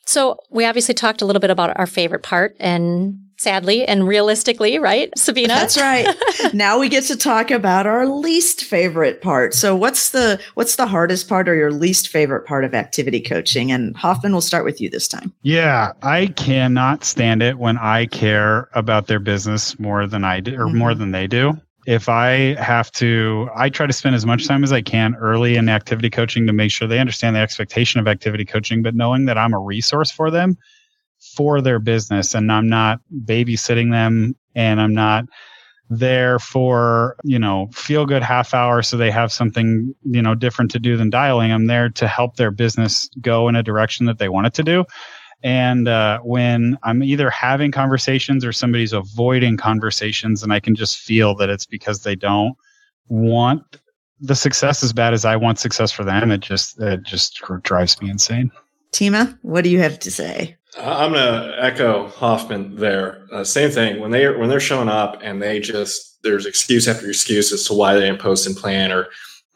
So 0.06 0.38
we 0.48 0.64
obviously 0.64 0.94
talked 0.94 1.20
a 1.20 1.26
little 1.26 1.40
bit 1.40 1.50
about 1.50 1.78
our 1.78 1.86
favorite 1.86 2.22
part 2.22 2.56
and 2.58 3.18
sadly 3.38 3.86
and 3.86 4.06
realistically, 4.06 4.78
right, 4.78 5.16
Sabina? 5.16 5.54
That's 5.54 5.78
right. 5.80 6.06
now 6.52 6.78
we 6.78 6.88
get 6.88 7.04
to 7.04 7.16
talk 7.16 7.50
about 7.50 7.86
our 7.86 8.06
least 8.06 8.64
favorite 8.64 9.22
part. 9.22 9.54
So 9.54 9.74
what's 9.74 10.10
the 10.10 10.40
what's 10.54 10.76
the 10.76 10.86
hardest 10.86 11.28
part 11.28 11.48
or 11.48 11.54
your 11.54 11.72
least 11.72 12.08
favorite 12.08 12.44
part 12.44 12.64
of 12.64 12.74
activity 12.74 13.20
coaching? 13.20 13.72
And 13.72 13.96
Hoffman, 13.96 14.32
we'll 14.32 14.40
start 14.40 14.64
with 14.64 14.80
you 14.80 14.90
this 14.90 15.08
time. 15.08 15.32
Yeah, 15.42 15.92
I 16.02 16.26
cannot 16.26 17.04
stand 17.04 17.42
it 17.42 17.58
when 17.58 17.78
I 17.78 18.06
care 18.06 18.68
about 18.74 19.06
their 19.06 19.20
business 19.20 19.78
more 19.78 20.06
than 20.06 20.24
I 20.24 20.40
do 20.40 20.54
or 20.54 20.66
mm-hmm. 20.66 20.78
more 20.78 20.94
than 20.94 21.12
they 21.12 21.26
do. 21.26 21.56
If 21.86 22.10
I 22.10 22.54
have 22.62 22.92
to, 22.92 23.48
I 23.56 23.70
try 23.70 23.86
to 23.86 23.94
spend 23.94 24.14
as 24.14 24.26
much 24.26 24.46
time 24.46 24.62
as 24.62 24.72
I 24.72 24.82
can 24.82 25.14
early 25.14 25.56
in 25.56 25.70
activity 25.70 26.10
coaching 26.10 26.46
to 26.46 26.52
make 26.52 26.70
sure 26.70 26.86
they 26.86 26.98
understand 26.98 27.34
the 27.34 27.40
expectation 27.40 27.98
of 27.98 28.06
activity 28.06 28.44
coaching, 28.44 28.82
but 28.82 28.94
knowing 28.94 29.24
that 29.24 29.38
I'm 29.38 29.54
a 29.54 29.58
resource 29.58 30.10
for 30.10 30.30
them 30.30 30.58
for 31.34 31.60
their 31.60 31.78
business 31.78 32.34
and 32.34 32.50
I'm 32.50 32.68
not 32.68 33.00
babysitting 33.24 33.90
them 33.90 34.36
and 34.54 34.80
I'm 34.80 34.94
not 34.94 35.24
there 35.90 36.38
for, 36.38 37.16
you 37.24 37.38
know, 37.38 37.68
feel 37.72 38.04
good 38.04 38.22
half 38.22 38.52
hour 38.52 38.82
so 38.82 38.96
they 38.96 39.10
have 39.10 39.32
something, 39.32 39.94
you 40.04 40.20
know, 40.20 40.34
different 40.34 40.70
to 40.72 40.78
do 40.78 40.96
than 40.96 41.10
dialing. 41.10 41.50
I'm 41.50 41.66
there 41.66 41.88
to 41.88 42.06
help 42.06 42.36
their 42.36 42.50
business 42.50 43.08
go 43.20 43.48
in 43.48 43.56
a 43.56 43.62
direction 43.62 44.06
that 44.06 44.18
they 44.18 44.28
want 44.28 44.46
it 44.46 44.54
to 44.54 44.62
do. 44.62 44.84
And 45.42 45.86
uh, 45.86 46.18
when 46.20 46.76
I'm 46.82 47.02
either 47.02 47.30
having 47.30 47.70
conversations 47.70 48.44
or 48.44 48.52
somebody's 48.52 48.92
avoiding 48.92 49.56
conversations, 49.56 50.42
and 50.42 50.52
I 50.52 50.60
can 50.60 50.74
just 50.74 50.98
feel 50.98 51.34
that 51.36 51.48
it's 51.48 51.66
because 51.66 52.02
they 52.02 52.16
don't 52.16 52.54
want 53.08 53.62
the 54.20 54.34
success 54.34 54.82
as 54.82 54.92
bad 54.92 55.14
as 55.14 55.24
I 55.24 55.36
want 55.36 55.60
success 55.60 55.92
for 55.92 56.02
them, 56.02 56.32
it 56.32 56.40
just 56.40 56.80
it 56.80 57.04
just 57.04 57.40
drives 57.62 58.00
me 58.02 58.10
insane. 58.10 58.50
Tima, 58.92 59.38
what 59.42 59.64
do 59.64 59.70
you 59.70 59.80
have 59.80 59.98
to 60.00 60.10
say? 60.10 60.56
I'm 60.76 61.12
gonna 61.12 61.54
echo 61.58 62.08
Hoffman 62.08 62.76
there. 62.76 63.26
Uh, 63.32 63.42
same 63.42 63.70
thing 63.70 64.00
when 64.00 64.10
they 64.10 64.28
when 64.28 64.48
they're 64.48 64.60
showing 64.60 64.88
up 64.88 65.18
and 65.22 65.42
they 65.42 65.60
just 65.60 66.22
there's 66.22 66.46
excuse 66.46 66.86
after 66.86 67.08
excuse 67.08 67.52
as 67.52 67.64
to 67.64 67.74
why 67.74 67.94
they 67.94 68.00
didn't 68.00 68.20
post 68.20 68.46
and 68.46 68.56
plan 68.56 68.92
or 68.92 69.08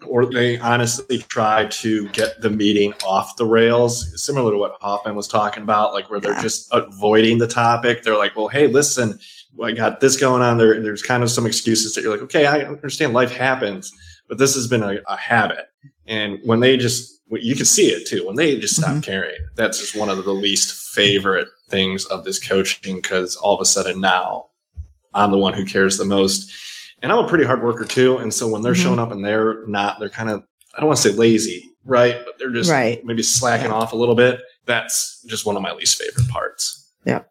or 0.07 0.27
they 0.27 0.59
honestly 0.59 1.19
try 1.19 1.67
to 1.67 2.09
get 2.09 2.41
the 2.41 2.51
meeting 2.51 2.93
off 3.07 3.37
the 3.37 3.47
rails, 3.47 4.21
similar 4.23 4.53
to 4.53 4.59
what 4.59 4.77
Hoffman 4.81 5.15
was 5.15 5.29
talking 5.29 5.63
about, 5.63 5.93
like 5.93 6.11
where 6.11 6.21
they're 6.21 6.33
yeah. 6.33 6.43
just 6.43 6.69
avoiding 6.73 7.39
the 7.39 7.47
topic. 7.47 8.03
They're 8.03 8.19
like, 8.19 8.37
well, 8.37 8.49
hey, 8.49 8.67
listen, 8.67 9.19
I 9.63 9.73
got 9.73 10.01
this 10.01 10.17
going 10.17 10.43
on. 10.43 10.59
There, 10.59 10.81
there's 10.81 11.03
kind 11.03 11.23
of 11.23 11.31
some 11.31 11.47
excuses 11.47 11.95
that 11.95 12.03
you're 12.03 12.13
like, 12.13 12.23
okay, 12.23 12.47
I 12.47 12.61
understand 12.63 13.13
life 13.13 13.33
happens, 13.33 13.93
but 14.29 14.39
this 14.39 14.55
has 14.55 14.67
been 14.67 14.83
a, 14.83 14.99
a 15.07 15.17
habit. 15.17 15.67
And 16.07 16.39
when 16.45 16.61
they 16.61 16.77
just, 16.77 17.22
you 17.41 17.57
can 17.57 17.65
see 17.65 17.87
it 17.87 18.07
too, 18.07 18.27
when 18.27 18.37
they 18.37 18.59
just 18.59 18.77
stop 18.77 18.91
mm-hmm. 18.91 19.01
caring, 19.01 19.37
that's 19.55 19.79
just 19.79 19.97
one 19.97 20.11
of 20.11 20.23
the 20.23 20.33
least 20.33 20.93
favorite 20.95 21.49
things 21.71 22.05
of 22.07 22.25
this 22.25 22.47
coaching 22.47 22.97
because 22.97 23.37
all 23.37 23.55
of 23.55 23.61
a 23.61 23.65
sudden 23.65 24.01
now 24.01 24.49
I'm 25.15 25.31
the 25.31 25.39
one 25.39 25.55
who 25.55 25.65
cares 25.65 25.97
the 25.97 26.05
most. 26.05 26.53
And 27.03 27.11
I'm 27.11 27.25
a 27.25 27.29
pretty 27.29 27.45
hard 27.45 27.63
worker 27.63 27.85
too. 27.85 28.19
And 28.19 28.33
so 28.33 28.49
when 28.49 28.63
they're 28.63 28.73
mm-hmm. 28.73 28.83
showing 28.83 28.99
up 28.99 29.11
and 29.11 29.25
they're 29.25 29.67
not, 29.67 29.99
they're 29.99 30.09
kind 30.09 30.31
of, 30.31 30.45
I 30.75 30.81
don't 30.81 30.89
want 30.89 30.99
to 30.99 31.11
say 31.11 31.17
lazy, 31.17 31.71
right? 31.85 32.17
But 32.25 32.39
they're 32.39 32.53
just 32.53 32.71
right. 32.71 33.05
maybe 33.05 33.23
slacking 33.23 33.71
yeah. 33.71 33.77
off 33.77 33.93
a 33.93 33.97
little 33.97 34.15
bit. 34.15 34.41
That's 34.67 35.23
just 35.27 35.45
one 35.45 35.57
of 35.57 35.63
my 35.63 35.73
least 35.73 36.01
favorite 36.01 36.29
parts. 36.29 36.82
Yeah. 37.05 37.23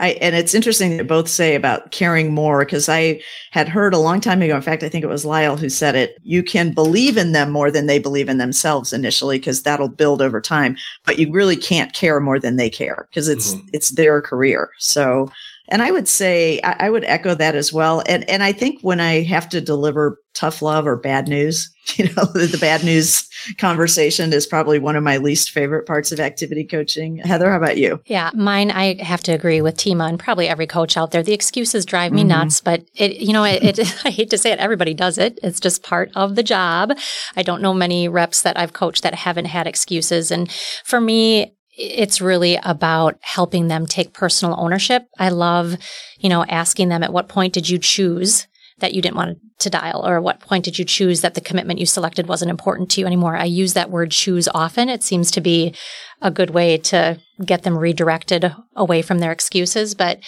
I, 0.00 0.10
and 0.20 0.34
it's 0.34 0.54
interesting 0.54 0.96
that 0.96 1.06
both 1.06 1.28
say 1.28 1.54
about 1.54 1.92
caring 1.92 2.34
more 2.34 2.64
because 2.64 2.88
I 2.88 3.20
had 3.52 3.68
heard 3.68 3.94
a 3.94 3.98
long 3.98 4.20
time 4.20 4.42
ago. 4.42 4.56
In 4.56 4.62
fact, 4.62 4.82
I 4.82 4.88
think 4.88 5.04
it 5.04 5.08
was 5.08 5.24
Lyle 5.24 5.56
who 5.56 5.68
said 5.68 5.94
it. 5.94 6.18
You 6.24 6.42
can 6.42 6.72
believe 6.72 7.16
in 7.16 7.30
them 7.30 7.50
more 7.50 7.70
than 7.70 7.86
they 7.86 8.00
believe 8.00 8.28
in 8.28 8.38
themselves 8.38 8.92
initially 8.92 9.38
because 9.38 9.62
that'll 9.62 9.88
build 9.88 10.22
over 10.22 10.40
time, 10.40 10.76
but 11.04 11.20
you 11.20 11.30
really 11.30 11.56
can't 11.56 11.92
care 11.92 12.18
more 12.18 12.40
than 12.40 12.56
they 12.56 12.68
care 12.68 13.06
because 13.10 13.28
it's, 13.28 13.54
mm-hmm. 13.54 13.68
it's 13.72 13.90
their 13.90 14.20
career. 14.20 14.70
So, 14.78 15.30
and 15.72 15.82
I 15.82 15.90
would 15.90 16.06
say, 16.06 16.60
I, 16.62 16.76
I 16.80 16.90
would 16.90 17.04
echo 17.04 17.34
that 17.34 17.54
as 17.54 17.72
well. 17.72 18.02
And, 18.06 18.28
and 18.28 18.42
I 18.42 18.52
think 18.52 18.80
when 18.82 19.00
I 19.00 19.22
have 19.22 19.48
to 19.48 19.60
deliver 19.60 20.18
tough 20.34 20.62
love 20.62 20.86
or 20.86 20.96
bad 20.96 21.28
news. 21.28 21.68
You 21.96 22.04
know, 22.04 22.24
the 22.24 22.58
bad 22.60 22.84
news 22.84 23.28
conversation 23.58 24.32
is 24.32 24.46
probably 24.46 24.78
one 24.78 24.94
of 24.94 25.02
my 25.02 25.16
least 25.16 25.50
favorite 25.50 25.84
parts 25.84 26.12
of 26.12 26.20
activity 26.20 26.64
coaching. 26.64 27.16
Heather, 27.18 27.50
how 27.50 27.56
about 27.56 27.76
you? 27.76 28.00
Yeah, 28.06 28.30
mine, 28.34 28.70
I 28.70 29.02
have 29.02 29.22
to 29.24 29.32
agree 29.32 29.60
with 29.60 29.76
Tima 29.76 30.08
and 30.08 30.18
probably 30.18 30.48
every 30.48 30.66
coach 30.66 30.96
out 30.96 31.10
there. 31.10 31.24
The 31.24 31.34
excuses 31.34 31.84
drive 31.84 32.12
me 32.12 32.20
mm-hmm. 32.20 32.28
nuts, 32.28 32.60
but 32.60 32.84
it, 32.94 33.16
you 33.16 33.32
know, 33.32 33.42
it, 33.42 33.78
it, 33.78 33.94
I 34.06 34.10
hate 34.10 34.30
to 34.30 34.38
say 34.38 34.52
it, 34.52 34.60
everybody 34.60 34.94
does 34.94 35.18
it. 35.18 35.40
It's 35.42 35.58
just 35.58 35.82
part 35.82 36.12
of 36.14 36.36
the 36.36 36.44
job. 36.44 36.92
I 37.36 37.42
don't 37.42 37.60
know 37.60 37.74
many 37.74 38.08
reps 38.08 38.42
that 38.42 38.56
I've 38.56 38.72
coached 38.72 39.02
that 39.02 39.16
haven't 39.16 39.46
had 39.46 39.66
excuses. 39.66 40.30
And 40.30 40.50
for 40.84 41.00
me, 41.00 41.56
it's 41.72 42.20
really 42.20 42.58
about 42.62 43.16
helping 43.20 43.68
them 43.68 43.86
take 43.86 44.12
personal 44.12 44.58
ownership. 44.58 45.08
I 45.18 45.30
love, 45.30 45.76
you 46.18 46.28
know, 46.28 46.44
asking 46.44 46.88
them 46.88 47.02
at 47.02 47.12
what 47.12 47.28
point 47.28 47.52
did 47.52 47.68
you 47.68 47.78
choose 47.78 48.46
that 48.78 48.94
you 48.94 49.00
didn't 49.02 49.16
want 49.16 49.38
to 49.60 49.70
dial? 49.70 50.06
Or 50.06 50.16
at 50.16 50.22
what 50.22 50.40
point 50.40 50.64
did 50.64 50.78
you 50.78 50.84
choose 50.84 51.20
that 51.20 51.34
the 51.34 51.40
commitment 51.40 51.78
you 51.78 51.86
selected 51.86 52.26
wasn't 52.26 52.50
important 52.50 52.90
to 52.90 53.00
you 53.00 53.06
anymore? 53.06 53.36
I 53.36 53.44
use 53.44 53.74
that 53.74 53.90
word 53.90 54.10
choose 54.10 54.48
often. 54.54 54.88
It 54.88 55.02
seems 55.02 55.30
to 55.30 55.40
be 55.40 55.74
a 56.20 56.30
good 56.30 56.50
way 56.50 56.78
to 56.78 57.18
get 57.44 57.62
them 57.62 57.78
redirected 57.78 58.54
away 58.76 59.02
from 59.02 59.18
their 59.18 59.32
excuses. 59.32 59.94
But 59.94 60.20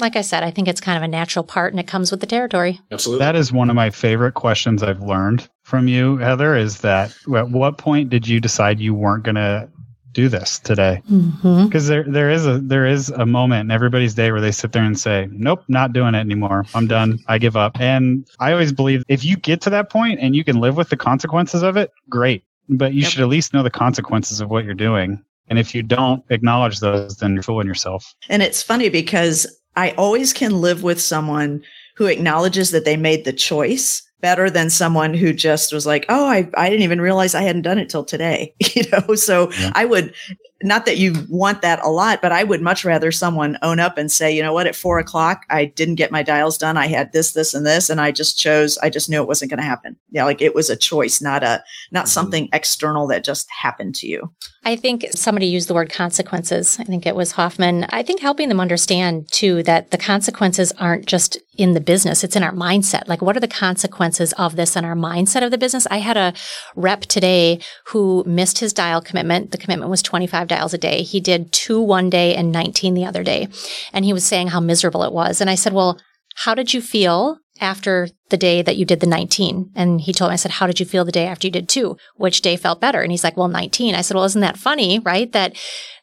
like 0.00 0.16
i 0.16 0.22
said 0.22 0.42
i 0.42 0.50
think 0.50 0.66
it's 0.66 0.80
kind 0.80 0.96
of 0.96 1.02
a 1.02 1.08
natural 1.08 1.44
part 1.44 1.72
and 1.72 1.80
it 1.80 1.86
comes 1.86 2.10
with 2.10 2.20
the 2.20 2.26
territory. 2.26 2.80
Absolutely. 2.90 3.24
That 3.24 3.36
is 3.36 3.52
one 3.52 3.70
of 3.70 3.76
my 3.76 3.90
favorite 3.90 4.32
questions 4.32 4.82
i've 4.82 5.02
learned 5.02 5.48
from 5.62 5.88
you 5.88 6.16
heather 6.16 6.56
is 6.56 6.80
that 6.80 7.14
at 7.36 7.50
what 7.50 7.78
point 7.78 8.10
did 8.10 8.26
you 8.26 8.40
decide 8.40 8.80
you 8.80 8.94
weren't 8.94 9.24
going 9.24 9.34
to 9.34 9.68
do 10.12 10.28
this 10.28 10.58
today. 10.58 11.02
Because 11.06 11.40
mm-hmm. 11.42 11.88
there 11.88 12.04
there 12.04 12.30
is 12.30 12.46
a 12.46 12.58
there 12.58 12.86
is 12.86 13.10
a 13.10 13.26
moment 13.26 13.66
in 13.66 13.70
everybody's 13.70 14.14
day 14.14 14.32
where 14.32 14.40
they 14.40 14.52
sit 14.52 14.72
there 14.72 14.84
and 14.84 14.98
say 14.98 15.28
nope 15.30 15.62
not 15.68 15.92
doing 15.92 16.14
it 16.14 16.18
anymore. 16.18 16.64
I'm 16.74 16.86
done. 16.86 17.18
I 17.28 17.38
give 17.38 17.56
up. 17.56 17.78
And 17.80 18.26
i 18.38 18.52
always 18.52 18.72
believe 18.72 19.02
if 19.08 19.24
you 19.24 19.36
get 19.36 19.60
to 19.62 19.70
that 19.70 19.90
point 19.90 20.20
and 20.20 20.34
you 20.34 20.44
can 20.44 20.60
live 20.60 20.76
with 20.76 20.88
the 20.88 20.96
consequences 20.96 21.62
of 21.62 21.76
it 21.76 21.90
great. 22.08 22.44
But 22.68 22.94
you 22.94 23.02
yep. 23.02 23.10
should 23.10 23.20
at 23.20 23.28
least 23.28 23.52
know 23.52 23.62
the 23.62 23.70
consequences 23.70 24.40
of 24.40 24.50
what 24.50 24.64
you're 24.64 24.74
doing. 24.74 25.22
And 25.48 25.58
if 25.58 25.74
you 25.74 25.82
don't 25.82 26.24
acknowledge 26.30 26.80
those 26.80 27.16
then 27.16 27.34
you're 27.34 27.42
fooling 27.42 27.66
yourself. 27.66 28.14
And 28.28 28.42
it's 28.42 28.62
funny 28.62 28.88
because 28.88 29.46
i 29.76 29.92
always 29.92 30.32
can 30.32 30.60
live 30.60 30.82
with 30.82 31.00
someone 31.00 31.62
who 31.96 32.06
acknowledges 32.06 32.70
that 32.70 32.84
they 32.84 32.96
made 32.96 33.24
the 33.24 33.32
choice 33.32 34.02
better 34.20 34.50
than 34.50 34.70
someone 34.70 35.14
who 35.14 35.32
just 35.32 35.72
was 35.72 35.86
like, 35.86 36.06
oh, 36.08 36.26
I, 36.26 36.48
I 36.54 36.68
didn't 36.68 36.82
even 36.82 37.00
realize 37.00 37.34
I 37.34 37.42
hadn't 37.42 37.62
done 37.62 37.78
it 37.78 37.88
till 37.88 38.04
today. 38.04 38.54
you 38.74 38.82
know, 38.90 39.14
so 39.14 39.50
yeah. 39.52 39.72
I 39.74 39.84
would 39.84 40.14
not 40.62 40.84
that 40.86 40.98
you 40.98 41.14
want 41.28 41.62
that 41.62 41.82
a 41.84 41.88
lot, 41.88 42.20
but 42.20 42.32
I 42.32 42.44
would 42.44 42.60
much 42.60 42.84
rather 42.84 43.10
someone 43.10 43.56
own 43.62 43.80
up 43.80 43.96
and 43.96 44.10
say, 44.10 44.34
you 44.34 44.42
know 44.42 44.52
what, 44.52 44.66
at 44.66 44.76
four 44.76 44.98
o'clock, 44.98 45.44
I 45.48 45.64
didn't 45.64 45.94
get 45.94 46.10
my 46.10 46.22
dials 46.22 46.58
done. 46.58 46.76
I 46.76 46.86
had 46.86 47.12
this, 47.12 47.32
this, 47.32 47.54
and 47.54 47.64
this, 47.64 47.88
and 47.88 48.00
I 48.00 48.12
just 48.12 48.38
chose, 48.38 48.76
I 48.78 48.90
just 48.90 49.08
knew 49.08 49.22
it 49.22 49.28
wasn't 49.28 49.50
going 49.50 49.60
to 49.60 49.64
happen. 49.64 49.96
Yeah. 50.10 50.24
Like 50.24 50.42
it 50.42 50.54
was 50.54 50.68
a 50.68 50.76
choice, 50.76 51.22
not 51.22 51.42
a, 51.42 51.62
not 51.90 52.04
mm-hmm. 52.04 52.08
something 52.08 52.48
external 52.52 53.06
that 53.08 53.24
just 53.24 53.48
happened 53.50 53.94
to 53.96 54.06
you. 54.06 54.30
I 54.62 54.76
think 54.76 55.06
somebody 55.14 55.46
used 55.46 55.68
the 55.68 55.74
word 55.74 55.90
consequences. 55.90 56.78
I 56.78 56.84
think 56.84 57.06
it 57.06 57.16
was 57.16 57.32
Hoffman. 57.32 57.86
I 57.88 58.02
think 58.02 58.20
helping 58.20 58.50
them 58.50 58.60
understand 58.60 59.32
too 59.32 59.62
that 59.62 59.90
the 59.90 59.96
consequences 59.96 60.72
aren't 60.72 61.06
just 61.06 61.38
in 61.56 61.74
the 61.74 61.80
business, 61.80 62.24
it's 62.24 62.36
in 62.36 62.42
our 62.42 62.52
mindset. 62.52 63.06
Like, 63.06 63.20
what 63.20 63.36
are 63.36 63.40
the 63.40 63.48
consequences 63.48 64.32
of 64.34 64.56
this 64.56 64.76
in 64.76 64.84
our 64.84 64.94
mindset 64.94 65.44
of 65.44 65.50
the 65.50 65.58
business? 65.58 65.86
I 65.90 65.98
had 65.98 66.16
a 66.16 66.32
rep 66.74 67.02
today 67.02 67.60
who 67.86 68.24
missed 68.26 68.60
his 68.60 68.72
dial 68.72 69.02
commitment. 69.02 69.50
The 69.50 69.58
commitment 69.58 69.90
was 69.90 70.00
25 70.00 70.48
dials 70.50 70.74
a 70.74 70.78
day. 70.78 71.02
He 71.02 71.20
did 71.20 71.52
two 71.52 71.80
one 71.80 72.10
day 72.10 72.34
and 72.34 72.52
19 72.52 72.92
the 72.92 73.06
other 73.06 73.22
day. 73.22 73.48
And 73.92 74.04
he 74.04 74.12
was 74.12 74.26
saying 74.26 74.48
how 74.48 74.60
miserable 74.60 75.02
it 75.02 75.12
was. 75.12 75.40
And 75.40 75.48
I 75.48 75.54
said, 75.54 75.72
well, 75.72 75.98
how 76.36 76.54
did 76.54 76.74
you 76.74 76.80
feel 76.80 77.38
after 77.60 78.08
the 78.30 78.36
day 78.36 78.62
that 78.62 78.76
you 78.76 78.84
did 78.84 79.00
the 79.00 79.06
19? 79.06 79.70
And 79.74 80.00
he 80.00 80.12
told 80.12 80.30
me, 80.30 80.34
I 80.34 80.36
said, 80.36 80.52
how 80.52 80.66
did 80.66 80.80
you 80.80 80.86
feel 80.86 81.04
the 81.04 81.12
day 81.12 81.26
after 81.26 81.46
you 81.46 81.50
did 81.50 81.68
two? 81.68 81.96
Which 82.16 82.40
day 82.40 82.56
felt 82.56 82.80
better? 82.80 83.00
And 83.00 83.10
he's 83.10 83.24
like, 83.24 83.36
well, 83.36 83.48
19. 83.48 83.94
I 83.94 84.00
said, 84.00 84.14
well, 84.14 84.24
isn't 84.24 84.40
that 84.40 84.56
funny, 84.56 84.98
right? 84.98 85.30
That 85.32 85.56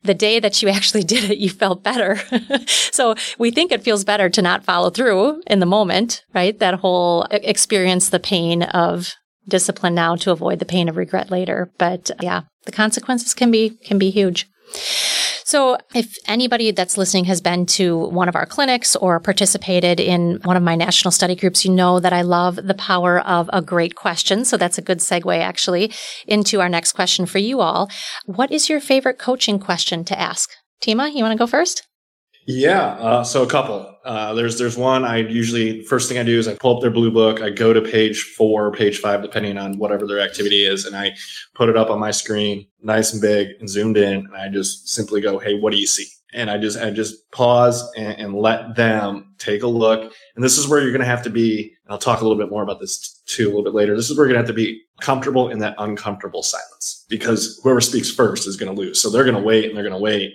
the 0.04 0.14
day 0.14 0.40
that 0.40 0.62
you 0.62 0.70
actually 0.78 1.04
did 1.04 1.30
it, 1.30 1.38
you 1.38 1.50
felt 1.50 1.84
better. 1.84 2.20
so 2.68 3.16
we 3.38 3.52
think 3.52 3.72
it 3.72 3.84
feels 3.84 4.04
better 4.04 4.30
to 4.30 4.42
not 4.42 4.64
follow 4.64 4.90
through 4.90 5.42
in 5.48 5.60
the 5.60 5.66
moment, 5.66 6.24
right? 6.34 6.58
That 6.58 6.76
whole 6.76 7.24
experience 7.32 8.10
the 8.10 8.20
pain 8.20 8.64
of 8.64 9.14
discipline 9.48 9.96
now 9.96 10.16
to 10.18 10.32
avoid 10.32 10.60
the 10.60 10.66
pain 10.66 10.90
of 10.90 10.98
regret 10.98 11.32
later. 11.32 11.72
But 11.78 12.12
yeah, 12.22 12.42
the 12.68 12.72
consequences 12.72 13.34
can 13.34 13.50
be, 13.50 13.72
can 13.84 13.98
be 13.98 14.12
huge. 14.12 14.48
So, 15.44 15.78
if 15.96 16.18
anybody 16.28 16.72
that's 16.72 16.98
listening 16.98 17.24
has 17.26 17.40
been 17.40 17.66
to 17.78 17.98
one 18.10 18.28
of 18.28 18.36
our 18.36 18.46
clinics 18.46 18.98
or 18.98 19.18
participated 19.22 19.98
in 20.02 20.42
one 20.44 20.58
of 20.58 20.62
my 20.62 20.76
national 20.76 21.12
study 21.12 21.36
groups, 21.36 21.64
you 21.64 21.72
know 21.72 22.02
that 22.02 22.12
I 22.12 22.22
love 22.22 22.58
the 22.58 22.74
power 22.74 23.20
of 23.22 23.50
a 23.54 23.62
great 23.62 23.96
question. 23.96 24.44
So, 24.44 24.58
that's 24.58 24.78
a 24.78 24.82
good 24.82 25.00
segue 25.00 25.40
actually 25.40 25.94
into 26.28 26.60
our 26.60 26.68
next 26.68 26.92
question 26.92 27.26
for 27.26 27.38
you 27.38 27.62
all. 27.62 27.90
What 28.26 28.52
is 28.52 28.68
your 28.68 28.82
favorite 28.82 29.20
coaching 29.20 29.58
question 29.58 30.04
to 30.04 30.20
ask? 30.20 30.52
Tima, 30.82 31.14
you 31.14 31.24
want 31.24 31.32
to 31.32 31.38
go 31.38 31.48
first? 31.48 31.88
Yeah, 32.46 32.82
uh, 33.00 33.24
so 33.24 33.44
a 33.44 33.48
couple. 33.48 33.97
Uh, 34.08 34.34
there's 34.34 34.58
there's 34.58 34.78
one 34.78 35.04
I 35.04 35.18
usually 35.18 35.84
first 35.84 36.08
thing 36.08 36.18
I 36.18 36.24
do 36.24 36.40
is 36.40 36.48
I 36.48 36.56
pull 36.56 36.78
up 36.78 36.82
their 36.82 36.90
blue 36.90 37.12
book. 37.12 37.42
I 37.42 37.50
go 37.50 37.74
to 37.74 37.82
page 37.82 38.22
four, 38.22 38.72
page 38.72 39.00
five, 39.00 39.22
depending 39.22 39.58
on 39.58 39.78
whatever 39.78 40.08
their 40.08 40.22
activity 40.22 40.66
is, 40.66 40.86
and 40.86 40.96
I 40.96 41.14
put 41.56 41.68
it 41.68 41.76
up 41.76 41.90
on 41.90 42.00
my 42.00 42.12
screen, 42.12 42.66
nice 42.82 43.12
and 43.12 43.22
big 43.22 43.50
and 43.60 43.68
zoomed 43.68 43.98
in, 43.98 44.14
and 44.14 44.34
I 44.34 44.48
just 44.48 44.88
simply 44.88 45.20
go, 45.20 45.40
"Hey, 45.40 45.60
what 45.60 45.74
do 45.74 45.78
you 45.78 45.88
see?" 45.88 46.06
And 46.34 46.50
I 46.50 46.58
just 46.58 46.80
I 46.80 46.90
just 46.90 47.30
pause 47.32 47.86
and, 47.98 48.18
and 48.18 48.34
let 48.34 48.78
them 48.78 49.36
take 49.40 49.64
a 49.64 49.68
look. 49.68 50.14
And 50.36 50.44
this 50.44 50.58
is 50.58 50.70
where 50.70 50.80
you're 50.80 50.92
going 50.92 51.02
to 51.02 51.06
have 51.06 51.24
to 51.24 51.30
be. 51.30 51.74
I'll 51.90 51.98
talk 51.98 52.22
a 52.22 52.24
little 52.24 52.42
bit 52.42 52.50
more 52.50 52.64
about 52.64 52.80
this 52.80 53.22
too 53.26 53.48
a 53.48 53.50
little 53.50 53.64
bit 53.64 53.74
later. 53.74 53.94
This 53.94 54.10
is 54.10 54.18
where 54.18 54.26
you're 54.26 54.34
going 54.34 54.42
to 54.42 54.48
have 54.48 54.56
to 54.56 54.62
be 54.62 54.84
comfortable 55.02 55.50
in 55.50 55.60
that 55.60 55.76
uncomfortable 55.80 56.44
silence 56.44 57.06
because 57.10 57.60
whoever 57.62 57.82
speaks 57.82 58.10
first 58.10 58.48
is 58.48 58.56
going 58.56 58.74
to 58.74 58.82
lose. 58.82 59.02
So 59.02 59.10
they're 59.10 59.26
going 59.26 59.36
to 59.36 59.42
wait 59.42 59.66
and 59.66 59.76
they're 59.76 59.84
going 59.84 59.92
to 59.92 60.02
wait 60.02 60.34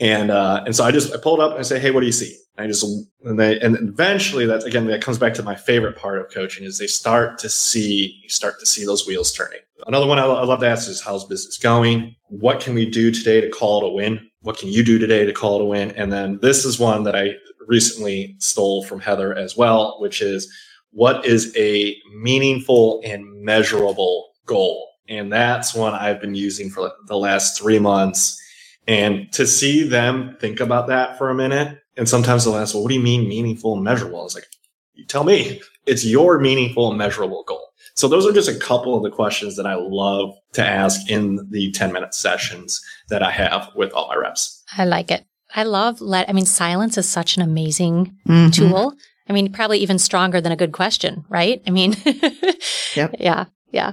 and 0.00 0.30
uh, 0.30 0.62
and 0.64 0.74
so 0.74 0.84
I 0.84 0.92
just 0.92 1.12
I 1.12 1.18
pulled 1.18 1.40
up 1.40 1.52
and 1.52 1.60
I 1.60 1.62
say, 1.62 1.78
hey, 1.78 1.90
what 1.90 2.00
do 2.00 2.06
you 2.06 2.12
see? 2.12 2.36
And 2.56 2.64
I 2.64 2.68
just 2.68 2.84
and 3.24 3.38
they 3.38 3.58
and 3.60 3.76
eventually 3.76 4.46
that 4.46 4.64
again 4.64 4.86
that 4.86 5.02
comes 5.02 5.18
back 5.18 5.34
to 5.34 5.42
my 5.42 5.54
favorite 5.54 5.96
part 5.96 6.20
of 6.20 6.30
coaching 6.30 6.64
is 6.64 6.78
they 6.78 6.86
start 6.86 7.38
to 7.38 7.48
see 7.48 8.20
you 8.22 8.28
start 8.28 8.60
to 8.60 8.66
see 8.66 8.84
those 8.84 9.06
wheels 9.06 9.32
turning. 9.32 9.60
Another 9.86 10.06
one 10.06 10.18
I, 10.18 10.24
I 10.24 10.44
love 10.44 10.60
to 10.60 10.68
ask 10.68 10.88
is 10.88 11.00
how's 11.00 11.24
business 11.24 11.58
going? 11.58 12.14
What 12.28 12.60
can 12.60 12.74
we 12.74 12.88
do 12.88 13.10
today 13.10 13.40
to 13.40 13.48
call 13.48 13.84
it 13.84 13.88
a 13.88 13.92
win? 13.92 14.28
What 14.42 14.58
can 14.58 14.68
you 14.68 14.84
do 14.84 14.98
today 14.98 15.24
to 15.24 15.32
call 15.32 15.56
it 15.56 15.62
a 15.62 15.66
win? 15.66 15.90
And 15.92 16.12
then 16.12 16.38
this 16.40 16.64
is 16.64 16.78
one 16.78 17.02
that 17.04 17.16
I 17.16 17.34
recently 17.66 18.36
stole 18.38 18.84
from 18.84 19.00
Heather 19.00 19.34
as 19.34 19.56
well, 19.56 20.00
which 20.00 20.22
is 20.22 20.52
what 20.90 21.26
is 21.26 21.54
a 21.56 21.96
meaningful 22.14 23.00
and 23.04 23.42
measurable 23.42 24.30
goal? 24.46 24.88
And 25.08 25.32
that's 25.32 25.74
one 25.74 25.94
I've 25.94 26.20
been 26.20 26.34
using 26.34 26.70
for 26.70 26.92
the 27.06 27.16
last 27.16 27.58
three 27.58 27.78
months 27.78 28.40
And 28.88 29.30
to 29.34 29.46
see 29.46 29.82
them 29.82 30.36
think 30.40 30.60
about 30.60 30.88
that 30.88 31.18
for 31.18 31.28
a 31.28 31.34
minute, 31.34 31.78
and 31.96 32.08
sometimes 32.08 32.44
they'll 32.44 32.56
ask, 32.56 32.74
well, 32.74 32.82
what 32.82 32.88
do 32.88 32.94
you 32.94 33.02
mean 33.02 33.28
meaningful 33.28 33.74
and 33.74 33.84
measurable? 33.84 34.24
It's 34.24 34.34
like, 34.34 34.46
you 34.94 35.04
tell 35.04 35.24
me. 35.24 35.60
It's 35.86 36.04
your 36.04 36.38
meaningful 36.38 36.88
and 36.88 36.98
measurable 36.98 37.44
goal. 37.46 37.68
So 37.94 38.08
those 38.08 38.26
are 38.26 38.32
just 38.32 38.48
a 38.48 38.58
couple 38.58 38.96
of 38.96 39.02
the 39.02 39.10
questions 39.10 39.56
that 39.56 39.66
I 39.66 39.74
love 39.74 40.34
to 40.52 40.64
ask 40.64 41.10
in 41.10 41.48
the 41.50 41.70
10 41.72 41.92
minute 41.92 42.14
sessions 42.14 42.80
that 43.08 43.22
I 43.22 43.30
have 43.30 43.70
with 43.74 43.92
all 43.92 44.08
my 44.08 44.14
reps. 44.16 44.62
I 44.76 44.84
like 44.84 45.10
it. 45.10 45.24
I 45.54 45.64
love 45.64 46.00
let 46.00 46.28
I 46.28 46.32
mean 46.32 46.44
silence 46.44 46.98
is 46.98 47.08
such 47.08 47.36
an 47.36 47.42
amazing 47.42 48.16
mm-hmm. 48.28 48.50
tool. 48.50 48.94
I 49.28 49.32
mean 49.32 49.50
probably 49.52 49.78
even 49.78 49.98
stronger 49.98 50.40
than 50.40 50.52
a 50.52 50.56
good 50.56 50.72
question, 50.72 51.24
right? 51.28 51.62
I 51.66 51.70
mean 51.70 51.96
yep. 52.94 53.16
Yeah. 53.18 53.46
Yeah. 53.72 53.92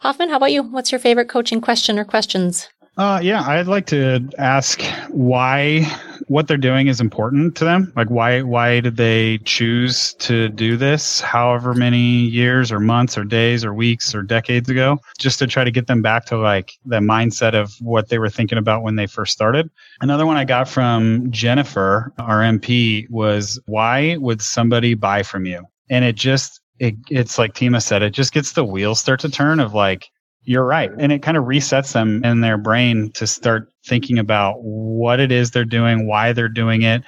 Hoffman, 0.00 0.28
how 0.28 0.36
about 0.36 0.52
you? 0.52 0.62
What's 0.62 0.92
your 0.92 0.98
favorite 0.98 1.28
coaching 1.28 1.60
question 1.60 1.98
or 1.98 2.04
questions? 2.04 2.68
Uh, 2.98 3.20
yeah, 3.22 3.42
I'd 3.46 3.68
like 3.68 3.86
to 3.86 4.28
ask 4.38 4.82
why 5.08 5.82
what 6.26 6.48
they're 6.48 6.56
doing 6.56 6.88
is 6.88 7.00
important 7.00 7.56
to 7.56 7.64
them. 7.64 7.92
Like, 7.94 8.10
why 8.10 8.42
why 8.42 8.80
did 8.80 8.96
they 8.96 9.38
choose 9.38 10.14
to 10.14 10.48
do 10.48 10.76
this? 10.76 11.20
However 11.20 11.74
many 11.74 12.26
years 12.26 12.72
or 12.72 12.80
months 12.80 13.16
or 13.16 13.22
days 13.22 13.64
or 13.64 13.72
weeks 13.72 14.16
or 14.16 14.22
decades 14.22 14.68
ago, 14.68 14.98
just 15.16 15.38
to 15.38 15.46
try 15.46 15.62
to 15.62 15.70
get 15.70 15.86
them 15.86 16.02
back 16.02 16.24
to 16.26 16.36
like 16.38 16.72
the 16.86 16.98
mindset 16.98 17.54
of 17.54 17.72
what 17.80 18.08
they 18.08 18.18
were 18.18 18.28
thinking 18.28 18.58
about 18.58 18.82
when 18.82 18.96
they 18.96 19.06
first 19.06 19.32
started. 19.32 19.70
Another 20.00 20.26
one 20.26 20.36
I 20.36 20.44
got 20.44 20.68
from 20.68 21.30
Jennifer, 21.30 22.12
our 22.18 22.40
MP, 22.40 23.08
was 23.10 23.60
why 23.66 24.16
would 24.16 24.42
somebody 24.42 24.94
buy 24.94 25.22
from 25.22 25.46
you? 25.46 25.64
And 25.88 26.04
it 26.04 26.16
just 26.16 26.60
it, 26.80 26.96
it's 27.10 27.38
like 27.38 27.54
Tima 27.54 27.80
said, 27.80 28.02
it 28.02 28.10
just 28.10 28.32
gets 28.32 28.52
the 28.52 28.64
wheels 28.64 28.98
start 29.00 29.20
to 29.20 29.28
turn 29.28 29.60
of 29.60 29.72
like 29.72 30.08
you're 30.48 30.64
right. 30.64 30.90
And 30.98 31.12
it 31.12 31.20
kind 31.20 31.36
of 31.36 31.44
resets 31.44 31.92
them 31.92 32.24
in 32.24 32.40
their 32.40 32.56
brain 32.56 33.10
to 33.12 33.26
start 33.26 33.70
thinking 33.84 34.18
about 34.18 34.54
what 34.62 35.20
it 35.20 35.30
is 35.30 35.50
they're 35.50 35.66
doing, 35.66 36.06
why 36.08 36.32
they're 36.32 36.48
doing 36.48 36.80
it. 36.80 37.02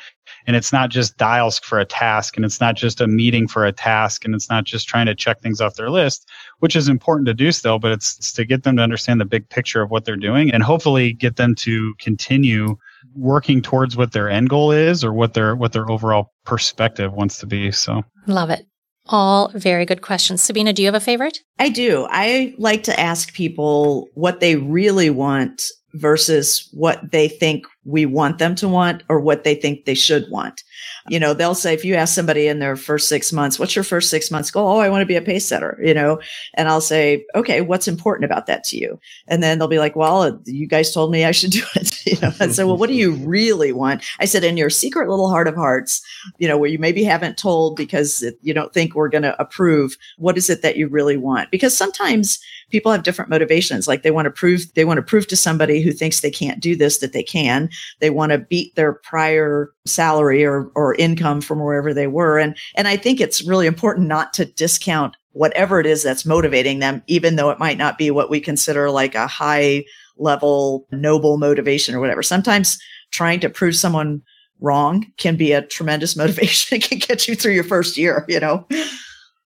And 0.46 0.56
it's 0.56 0.74
not 0.74 0.90
just 0.90 1.16
dials 1.16 1.58
for 1.58 1.80
a 1.80 1.86
task 1.86 2.36
and 2.36 2.44
it's 2.44 2.60
not 2.60 2.76
just 2.76 3.00
a 3.00 3.06
meeting 3.06 3.48
for 3.48 3.64
a 3.64 3.72
task 3.72 4.26
and 4.26 4.34
it's 4.34 4.50
not 4.50 4.64
just 4.64 4.88
trying 4.88 5.06
to 5.06 5.14
check 5.14 5.40
things 5.40 5.62
off 5.62 5.76
their 5.76 5.88
list, 5.88 6.28
which 6.58 6.76
is 6.76 6.86
important 6.86 7.26
to 7.28 7.34
do 7.34 7.50
still, 7.50 7.78
but 7.78 7.92
it's, 7.92 8.18
it's 8.18 8.32
to 8.34 8.44
get 8.44 8.64
them 8.64 8.76
to 8.76 8.82
understand 8.82 9.22
the 9.22 9.24
big 9.24 9.48
picture 9.48 9.80
of 9.80 9.90
what 9.90 10.04
they're 10.04 10.16
doing 10.16 10.52
and 10.52 10.62
hopefully 10.62 11.14
get 11.14 11.36
them 11.36 11.54
to 11.56 11.94
continue 11.98 12.76
working 13.14 13.62
towards 13.62 13.96
what 13.96 14.12
their 14.12 14.28
end 14.28 14.50
goal 14.50 14.70
is 14.70 15.02
or 15.02 15.14
what 15.14 15.32
their 15.32 15.56
what 15.56 15.72
their 15.72 15.90
overall 15.90 16.30
perspective 16.44 17.14
wants 17.14 17.38
to 17.38 17.46
be. 17.46 17.72
So 17.72 18.04
love 18.26 18.50
it. 18.50 18.66
All 19.10 19.50
very 19.54 19.84
good 19.84 20.02
questions. 20.02 20.40
Sabina, 20.40 20.72
do 20.72 20.82
you 20.82 20.86
have 20.86 20.94
a 20.94 21.00
favorite? 21.00 21.40
I 21.58 21.68
do. 21.68 22.06
I 22.10 22.54
like 22.58 22.84
to 22.84 22.98
ask 22.98 23.34
people 23.34 24.08
what 24.14 24.38
they 24.38 24.56
really 24.56 25.10
want 25.10 25.64
versus 25.94 26.68
what 26.72 27.10
they 27.10 27.28
think 27.28 27.66
we 27.84 28.06
want 28.06 28.38
them 28.38 28.54
to 28.54 28.68
want 28.68 29.02
or 29.08 29.18
what 29.18 29.42
they 29.42 29.56
think 29.56 29.84
they 29.84 29.94
should 29.94 30.24
want. 30.30 30.62
You 31.08 31.18
know, 31.18 31.34
they'll 31.34 31.54
say, 31.54 31.74
if 31.74 31.84
you 31.84 31.94
ask 31.94 32.14
somebody 32.14 32.46
in 32.46 32.58
their 32.58 32.76
first 32.76 33.08
six 33.08 33.32
months, 33.32 33.58
what's 33.58 33.74
your 33.74 33.84
first 33.84 34.10
six 34.10 34.30
months 34.30 34.50
goal? 34.50 34.68
Oh, 34.68 34.80
I 34.80 34.88
want 34.88 35.02
to 35.02 35.06
be 35.06 35.16
a 35.16 35.22
pace 35.22 35.46
setter, 35.46 35.78
you 35.82 35.94
know, 35.94 36.20
and 36.54 36.68
I'll 36.68 36.80
say, 36.80 37.24
okay, 37.34 37.60
what's 37.60 37.88
important 37.88 38.24
about 38.24 38.46
that 38.46 38.64
to 38.64 38.76
you? 38.76 38.98
And 39.26 39.42
then 39.42 39.58
they'll 39.58 39.68
be 39.68 39.78
like, 39.78 39.96
well, 39.96 40.40
you 40.44 40.66
guys 40.66 40.92
told 40.92 41.10
me 41.10 41.24
I 41.24 41.30
should 41.30 41.50
do 41.50 41.64
it, 41.74 42.06
you 42.06 42.20
know, 42.20 42.32
and 42.40 42.54
so, 42.54 42.66
well, 42.66 42.76
what 42.76 42.88
do 42.88 42.94
you 42.94 43.12
really 43.12 43.72
want? 43.72 44.04
I 44.18 44.24
said, 44.24 44.44
in 44.44 44.56
your 44.56 44.70
secret 44.70 45.08
little 45.08 45.30
heart 45.30 45.48
of 45.48 45.54
hearts, 45.54 46.02
you 46.38 46.48
know, 46.48 46.58
where 46.58 46.70
you 46.70 46.78
maybe 46.78 47.04
haven't 47.04 47.38
told 47.38 47.76
because 47.76 48.24
you 48.42 48.54
don't 48.54 48.72
think 48.72 48.94
we're 48.94 49.08
going 49.08 49.22
to 49.22 49.40
approve, 49.40 49.96
what 50.18 50.36
is 50.36 50.50
it 50.50 50.62
that 50.62 50.76
you 50.76 50.88
really 50.88 51.16
want? 51.16 51.50
Because 51.50 51.76
sometimes 51.76 52.38
people 52.70 52.92
have 52.92 53.02
different 53.02 53.30
motivations. 53.30 53.86
Like 53.86 54.02
they 54.02 54.10
want 54.10 54.26
to 54.26 54.30
prove, 54.30 54.72
they 54.74 54.84
want 54.84 54.98
to 54.98 55.02
prove 55.02 55.26
to 55.28 55.36
somebody 55.36 55.82
who 55.82 55.92
thinks 55.92 56.20
they 56.20 56.30
can't 56.30 56.60
do 56.60 56.76
this 56.76 56.98
that 56.98 57.12
they 57.12 57.22
can. 57.22 57.68
They 58.00 58.10
want 58.10 58.32
to 58.32 58.38
beat 58.38 58.74
their 58.76 58.94
prior 58.94 59.72
salary 59.86 60.44
or, 60.44 60.70
or 60.74 60.94
income 60.94 61.40
from 61.40 61.58
wherever 61.58 61.94
they 61.94 62.06
were. 62.06 62.38
And, 62.38 62.56
and 62.76 62.86
I 62.86 62.96
think 62.96 63.20
it's 63.20 63.42
really 63.42 63.66
important 63.66 64.08
not 64.08 64.32
to 64.34 64.44
discount 64.44 65.16
whatever 65.32 65.80
it 65.80 65.86
is 65.86 66.02
that's 66.02 66.26
motivating 66.26 66.80
them, 66.80 67.02
even 67.06 67.36
though 67.36 67.50
it 67.50 67.58
might 67.58 67.78
not 67.78 67.98
be 67.98 68.10
what 68.10 68.30
we 68.30 68.40
consider 68.40 68.90
like 68.90 69.14
a 69.14 69.26
high 69.26 69.84
level 70.16 70.86
noble 70.92 71.38
motivation 71.38 71.94
or 71.94 72.00
whatever. 72.00 72.22
Sometimes 72.22 72.78
trying 73.10 73.40
to 73.40 73.48
prove 73.48 73.76
someone 73.76 74.22
wrong 74.60 75.06
can 75.16 75.36
be 75.36 75.52
a 75.52 75.62
tremendous 75.62 76.16
motivation. 76.16 76.76
it 76.76 76.88
can 76.88 76.98
get 76.98 77.26
you 77.26 77.34
through 77.34 77.52
your 77.52 77.64
first 77.64 77.96
year, 77.96 78.24
you 78.28 78.40
know? 78.40 78.66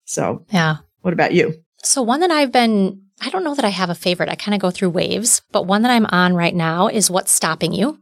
So, 0.04 0.44
yeah. 0.50 0.78
What 1.02 1.14
about 1.14 1.32
you? 1.32 1.54
So, 1.82 2.02
one 2.02 2.20
that 2.20 2.30
I've 2.30 2.52
been 2.52 3.00
I 3.20 3.30
don't 3.30 3.44
know 3.44 3.54
that 3.54 3.64
I 3.64 3.70
have 3.70 3.90
a 3.90 3.94
favorite. 3.94 4.28
I 4.28 4.34
kind 4.34 4.54
of 4.54 4.60
go 4.60 4.70
through 4.70 4.90
waves, 4.90 5.42
but 5.52 5.66
one 5.66 5.82
that 5.82 5.90
I'm 5.90 6.06
on 6.06 6.34
right 6.34 6.54
now 6.54 6.88
is 6.88 7.10
what's 7.10 7.32
stopping 7.32 7.72
you? 7.72 8.00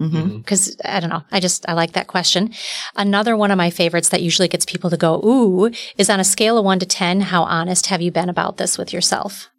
Because 0.00 0.76
mm-hmm. 0.76 0.96
I 0.96 1.00
don't 1.00 1.10
know. 1.10 1.22
I 1.30 1.40
just, 1.40 1.68
I 1.68 1.74
like 1.74 1.92
that 1.92 2.06
question. 2.06 2.52
Another 2.96 3.36
one 3.36 3.50
of 3.50 3.58
my 3.58 3.68
favorites 3.68 4.08
that 4.08 4.22
usually 4.22 4.48
gets 4.48 4.64
people 4.64 4.88
to 4.88 4.96
go, 4.96 5.20
ooh, 5.22 5.70
is 5.98 6.08
on 6.08 6.20
a 6.20 6.24
scale 6.24 6.56
of 6.56 6.64
one 6.64 6.78
to 6.78 6.86
10, 6.86 7.20
how 7.20 7.42
honest 7.42 7.86
have 7.86 8.00
you 8.00 8.10
been 8.10 8.30
about 8.30 8.56
this 8.56 8.78
with 8.78 8.92
yourself? 8.92 9.50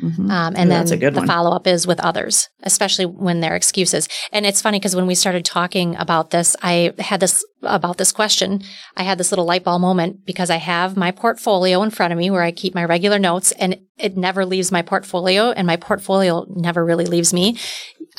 Mm-hmm. 0.00 0.30
Um, 0.30 0.54
and 0.56 0.70
then 0.70 0.84
the 0.86 1.24
follow 1.26 1.52
up 1.52 1.66
is 1.66 1.86
with 1.86 2.00
others, 2.00 2.50
especially 2.62 3.06
when 3.06 3.40
they're 3.40 3.56
excuses. 3.56 4.08
And 4.30 4.44
it's 4.44 4.60
funny 4.60 4.78
because 4.78 4.94
when 4.94 5.06
we 5.06 5.14
started 5.14 5.44
talking 5.44 5.96
about 5.96 6.30
this, 6.30 6.54
I 6.62 6.92
had 6.98 7.20
this 7.20 7.44
about 7.62 7.96
this 7.96 8.12
question. 8.12 8.62
I 8.96 9.04
had 9.04 9.16
this 9.16 9.32
little 9.32 9.46
light 9.46 9.64
bulb 9.64 9.80
moment 9.80 10.26
because 10.26 10.50
I 10.50 10.56
have 10.56 10.96
my 10.96 11.10
portfolio 11.10 11.82
in 11.82 11.90
front 11.90 12.12
of 12.12 12.18
me 12.18 12.30
where 12.30 12.42
I 12.42 12.52
keep 12.52 12.74
my 12.74 12.84
regular 12.84 13.18
notes 13.18 13.52
and 13.52 13.78
it 13.96 14.16
never 14.16 14.44
leaves 14.44 14.70
my 14.70 14.82
portfolio 14.82 15.50
and 15.50 15.66
my 15.66 15.76
portfolio 15.76 16.44
never 16.50 16.84
really 16.84 17.06
leaves 17.06 17.32
me. 17.32 17.58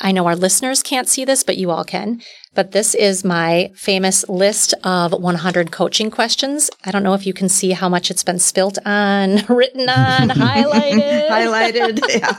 I 0.00 0.12
know 0.12 0.26
our 0.26 0.36
listeners 0.36 0.82
can't 0.82 1.08
see 1.08 1.24
this, 1.24 1.42
but 1.42 1.56
you 1.56 1.70
all 1.70 1.84
can. 1.84 2.20
But 2.54 2.72
this 2.72 2.94
is 2.94 3.24
my 3.24 3.70
famous 3.74 4.28
list 4.28 4.74
of 4.84 5.12
100 5.12 5.70
coaching 5.70 6.10
questions. 6.10 6.70
I 6.84 6.90
don't 6.90 7.02
know 7.02 7.14
if 7.14 7.26
you 7.26 7.32
can 7.32 7.48
see 7.48 7.72
how 7.72 7.88
much 7.88 8.10
it's 8.10 8.24
been 8.24 8.38
spilt 8.38 8.78
on, 8.84 9.44
written 9.48 9.88
on, 9.88 10.28
highlighted. 10.30 11.28
highlighted. 11.28 12.00
Yeah. 12.18 12.36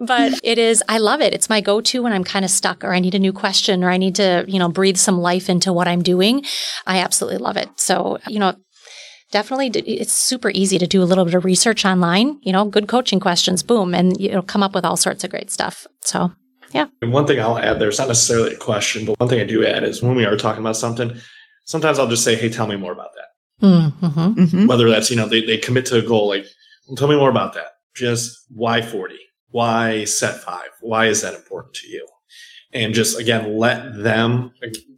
but 0.00 0.40
it 0.42 0.58
is, 0.58 0.82
I 0.88 0.98
love 0.98 1.20
it. 1.20 1.34
It's 1.34 1.50
my 1.50 1.60
go 1.60 1.80
to 1.80 2.02
when 2.02 2.12
I'm 2.12 2.24
kind 2.24 2.44
of 2.44 2.50
stuck 2.50 2.84
or 2.84 2.94
I 2.94 3.00
need 3.00 3.14
a 3.14 3.18
new 3.18 3.32
question 3.32 3.84
or 3.84 3.90
I 3.90 3.96
need 3.96 4.14
to, 4.14 4.44
you 4.46 4.58
know, 4.58 4.68
breathe 4.68 4.96
some 4.96 5.18
life 5.18 5.50
into 5.50 5.72
what 5.72 5.88
I'm 5.88 6.02
doing. 6.02 6.44
I 6.86 6.98
absolutely 7.00 7.38
love 7.38 7.56
it. 7.56 7.68
So, 7.76 8.18
you 8.28 8.38
know, 8.38 8.54
definitely 9.30 9.68
it's 9.82 10.12
super 10.12 10.50
easy 10.54 10.78
to 10.78 10.86
do 10.86 11.02
a 11.02 11.04
little 11.04 11.24
bit 11.24 11.34
of 11.34 11.44
research 11.44 11.84
online 11.84 12.38
you 12.42 12.50
know 12.52 12.64
good 12.64 12.88
coaching 12.88 13.20
questions 13.20 13.62
boom 13.62 13.94
and 13.94 14.18
you'll 14.18 14.42
come 14.42 14.62
up 14.62 14.74
with 14.74 14.84
all 14.84 14.96
sorts 14.96 15.22
of 15.22 15.30
great 15.30 15.50
stuff 15.50 15.86
so 16.00 16.32
yeah. 16.72 16.86
And 17.02 17.12
one 17.12 17.26
thing 17.26 17.40
I'll 17.40 17.58
add 17.58 17.78
there, 17.78 17.88
it's 17.88 17.98
not 17.98 18.08
necessarily 18.08 18.54
a 18.54 18.58
question, 18.58 19.04
but 19.04 19.18
one 19.18 19.28
thing 19.28 19.40
I 19.40 19.44
do 19.44 19.64
add 19.64 19.84
is 19.84 20.02
when 20.02 20.14
we 20.14 20.24
are 20.24 20.36
talking 20.36 20.60
about 20.60 20.76
something, 20.76 21.16
sometimes 21.64 21.98
I'll 21.98 22.08
just 22.08 22.24
say, 22.24 22.34
hey, 22.34 22.48
tell 22.48 22.66
me 22.66 22.76
more 22.76 22.92
about 22.92 23.10
that. 23.14 23.66
Mm-hmm. 23.66 24.40
Mm-hmm. 24.40 24.66
Whether 24.66 24.88
that's, 24.88 25.10
you 25.10 25.16
know, 25.16 25.26
they, 25.26 25.44
they 25.44 25.58
commit 25.58 25.86
to 25.86 25.98
a 25.98 26.02
goal, 26.02 26.28
like, 26.28 26.46
well, 26.86 26.96
tell 26.96 27.08
me 27.08 27.16
more 27.16 27.30
about 27.30 27.54
that. 27.54 27.72
Just 27.94 28.44
why 28.48 28.82
40? 28.82 29.18
Why 29.50 30.04
set 30.04 30.40
five? 30.42 30.68
Why 30.80 31.06
is 31.06 31.22
that 31.22 31.34
important 31.34 31.74
to 31.74 31.88
you? 31.88 32.06
And 32.72 32.92
just 32.92 33.18
again, 33.18 33.56
let 33.56 33.96
them 34.02 34.52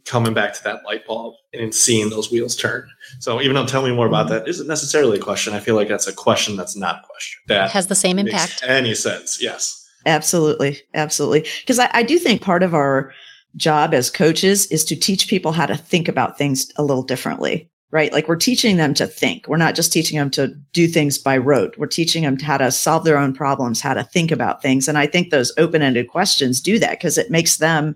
coming 0.05 0.33
back 0.33 0.53
to 0.53 0.63
that 0.63 0.83
light 0.83 1.07
bulb 1.07 1.35
and 1.53 1.73
seeing 1.73 2.09
those 2.09 2.29
wheels 2.29 2.55
turn. 2.55 2.87
So 3.19 3.41
even 3.41 3.55
though 3.55 3.65
tell 3.65 3.81
me 3.81 3.93
more 3.95 4.07
about 4.07 4.27
that 4.27 4.47
isn't 4.47 4.67
necessarily 4.67 5.17
a 5.17 5.21
question, 5.21 5.53
I 5.53 5.59
feel 5.59 5.75
like 5.75 5.87
that's 5.87 6.07
a 6.07 6.13
question 6.13 6.57
that's 6.57 6.75
not 6.75 6.97
a 6.97 7.07
question. 7.07 7.39
That 7.47 7.71
has 7.71 7.87
the 7.87 7.95
same 7.95 8.19
impact. 8.19 8.61
Any 8.67 8.93
sense? 8.93 9.41
Yes. 9.41 9.80
Absolutely. 10.05 10.79
Absolutely. 10.93 11.45
Because 11.61 11.79
I, 11.79 11.89
I 11.93 12.03
do 12.03 12.17
think 12.17 12.41
part 12.41 12.63
of 12.63 12.73
our 12.73 13.13
job 13.55 13.93
as 13.93 14.09
coaches 14.09 14.65
is 14.67 14.85
to 14.85 14.95
teach 14.95 15.27
people 15.27 15.51
how 15.51 15.65
to 15.65 15.75
think 15.75 16.07
about 16.07 16.37
things 16.37 16.71
a 16.77 16.83
little 16.83 17.03
differently, 17.03 17.69
right? 17.91 18.13
Like 18.13 18.27
we're 18.27 18.35
teaching 18.35 18.77
them 18.77 18.93
to 18.95 19.05
think. 19.05 19.47
We're 19.47 19.57
not 19.57 19.75
just 19.75 19.91
teaching 19.91 20.17
them 20.17 20.31
to 20.31 20.47
do 20.73 20.87
things 20.87 21.17
by 21.17 21.37
rote. 21.37 21.77
We're 21.77 21.87
teaching 21.87 22.23
them 22.23 22.39
how 22.39 22.57
to 22.57 22.71
solve 22.71 23.03
their 23.03 23.17
own 23.17 23.33
problems, 23.33 23.81
how 23.81 23.93
to 23.93 24.03
think 24.03 24.31
about 24.31 24.61
things. 24.61 24.87
And 24.87 24.97
I 24.97 25.05
think 25.05 25.29
those 25.29 25.51
open 25.57 25.81
ended 25.81 26.07
questions 26.07 26.61
do 26.61 26.79
that 26.79 26.91
because 26.91 27.17
it 27.17 27.29
makes 27.29 27.57
them 27.57 27.95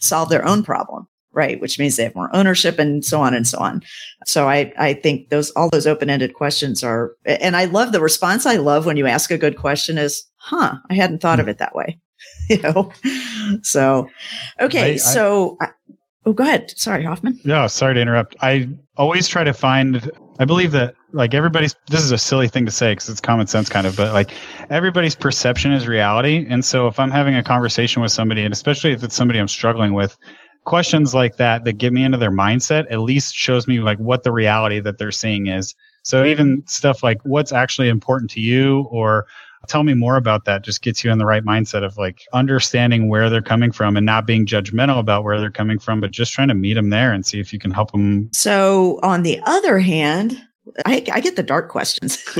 solve 0.00 0.28
their 0.28 0.44
own 0.44 0.62
problem 0.62 1.06
right? 1.36 1.60
Which 1.60 1.78
means 1.78 1.96
they 1.96 2.04
have 2.04 2.14
more 2.14 2.34
ownership 2.34 2.78
and 2.78 3.04
so 3.04 3.20
on 3.20 3.34
and 3.34 3.46
so 3.46 3.58
on. 3.58 3.82
So 4.24 4.48
I, 4.48 4.72
I 4.78 4.94
think 4.94 5.28
those, 5.28 5.50
all 5.50 5.68
those 5.68 5.86
open-ended 5.86 6.32
questions 6.32 6.82
are, 6.82 7.14
and 7.26 7.56
I 7.56 7.66
love 7.66 7.92
the 7.92 8.00
response 8.00 8.46
I 8.46 8.56
love 8.56 8.86
when 8.86 8.96
you 8.96 9.06
ask 9.06 9.30
a 9.30 9.36
good 9.36 9.58
question 9.58 9.98
is, 9.98 10.24
huh, 10.46 10.76
I 10.88 10.94
hadn't 10.94 11.20
thought 11.20 11.40
of 11.40 11.46
hmm. 11.46 11.50
it 11.50 11.58
that 11.58 11.74
way. 11.74 11.98
you 12.48 12.60
know? 12.62 12.92
So, 13.62 14.08
okay. 14.60 14.94
I, 14.94 14.96
so, 14.96 15.56
I, 15.60 15.68
oh, 16.24 16.32
go 16.32 16.44
ahead. 16.44 16.72
Sorry, 16.76 17.04
Hoffman. 17.04 17.38
Yeah. 17.44 17.66
Sorry 17.66 17.94
to 17.94 18.00
interrupt. 18.00 18.36
I 18.40 18.68
always 18.96 19.28
try 19.28 19.44
to 19.44 19.52
find, 19.52 20.10
I 20.38 20.44
believe 20.44 20.72
that 20.72 20.94
like 21.12 21.34
everybody's, 21.34 21.74
this 21.88 22.02
is 22.02 22.12
a 22.12 22.18
silly 22.18 22.48
thing 22.48 22.64
to 22.64 22.72
say 22.72 22.92
because 22.92 23.08
it's 23.08 23.20
common 23.20 23.46
sense 23.46 23.68
kind 23.68 23.86
of, 23.86 23.96
but 23.96 24.12
like 24.12 24.30
everybody's 24.70 25.14
perception 25.14 25.72
is 25.72 25.88
reality. 25.88 26.46
And 26.48 26.64
so 26.64 26.86
if 26.86 27.00
I'm 27.00 27.10
having 27.10 27.34
a 27.34 27.42
conversation 27.42 28.00
with 28.00 28.12
somebody, 28.12 28.42
and 28.44 28.52
especially 28.52 28.92
if 28.92 29.02
it's 29.02 29.16
somebody 29.16 29.40
I'm 29.40 29.48
struggling 29.48 29.94
with, 29.94 30.16
questions 30.64 31.14
like 31.14 31.36
that 31.36 31.64
that 31.64 31.74
get 31.74 31.92
me 31.92 32.04
into 32.04 32.18
their 32.18 32.30
mindset 32.30 32.90
at 32.90 33.00
least 33.00 33.34
shows 33.34 33.66
me 33.66 33.80
like 33.80 33.98
what 33.98 34.24
the 34.24 34.32
reality 34.32 34.80
that 34.80 34.98
they're 34.98 35.12
seeing 35.12 35.46
is. 35.46 35.74
So 36.02 36.24
even 36.24 36.62
stuff 36.66 37.02
like 37.02 37.20
what's 37.24 37.52
actually 37.52 37.88
important 37.88 38.30
to 38.32 38.40
you 38.40 38.86
or 38.90 39.26
tell 39.66 39.82
me 39.82 39.94
more 39.94 40.16
about 40.16 40.44
that 40.44 40.62
just 40.62 40.82
gets 40.82 41.04
you 41.04 41.10
in 41.10 41.18
the 41.18 41.26
right 41.26 41.44
mindset 41.44 41.84
of 41.84 41.96
like 41.96 42.22
understanding 42.32 43.08
where 43.08 43.28
they're 43.30 43.42
coming 43.42 43.72
from 43.72 43.96
and 43.96 44.06
not 44.06 44.26
being 44.26 44.46
judgmental 44.46 44.98
about 44.98 45.24
where 45.24 45.40
they're 45.40 45.50
coming 45.50 45.78
from, 45.78 46.00
but 46.00 46.10
just 46.10 46.32
trying 46.32 46.48
to 46.48 46.54
meet 46.54 46.74
them 46.74 46.90
there 46.90 47.12
and 47.12 47.26
see 47.26 47.40
if 47.40 47.52
you 47.52 47.58
can 47.58 47.70
help 47.70 47.92
them. 47.92 48.30
So, 48.32 48.98
on 49.02 49.22
the 49.22 49.40
other 49.44 49.78
hand, 49.78 50.40
I, 50.84 51.04
I 51.12 51.20
get 51.20 51.36
the 51.36 51.42
dark 51.42 51.68
questions. 51.68 52.22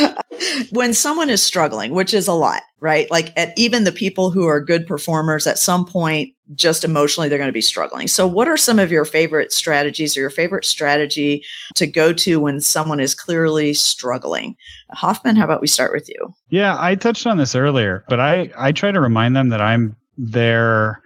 when 0.70 0.92
someone 0.92 1.30
is 1.30 1.42
struggling, 1.42 1.92
which 1.92 2.14
is 2.14 2.28
a 2.28 2.32
lot, 2.32 2.62
right? 2.80 3.10
Like 3.10 3.32
at 3.36 3.56
even 3.56 3.84
the 3.84 3.92
people 3.92 4.30
who 4.30 4.46
are 4.46 4.60
good 4.60 4.86
performers 4.86 5.46
at 5.46 5.58
some 5.58 5.84
point, 5.84 6.34
just 6.54 6.84
emotionally, 6.84 7.28
they're 7.28 7.38
going 7.38 7.48
to 7.48 7.52
be 7.52 7.60
struggling. 7.60 8.08
So 8.08 8.26
what 8.26 8.48
are 8.48 8.56
some 8.56 8.78
of 8.78 8.92
your 8.92 9.04
favorite 9.04 9.52
strategies 9.52 10.16
or 10.16 10.20
your 10.20 10.30
favorite 10.30 10.64
strategy 10.64 11.44
to 11.76 11.86
go 11.86 12.12
to 12.14 12.40
when 12.40 12.60
someone 12.60 13.00
is 13.00 13.14
clearly 13.14 13.74
struggling? 13.74 14.56
Hoffman, 14.90 15.36
how 15.36 15.44
about 15.44 15.60
we 15.60 15.66
start 15.66 15.92
with 15.92 16.08
you? 16.08 16.34
Yeah, 16.50 16.76
I 16.78 16.94
touched 16.94 17.26
on 17.26 17.38
this 17.38 17.54
earlier, 17.54 18.04
but 18.08 18.20
I, 18.20 18.50
I 18.56 18.72
try 18.72 18.92
to 18.92 19.00
remind 19.00 19.34
them 19.34 19.48
that 19.48 19.60
I'm 19.60 19.96
their 20.18 21.00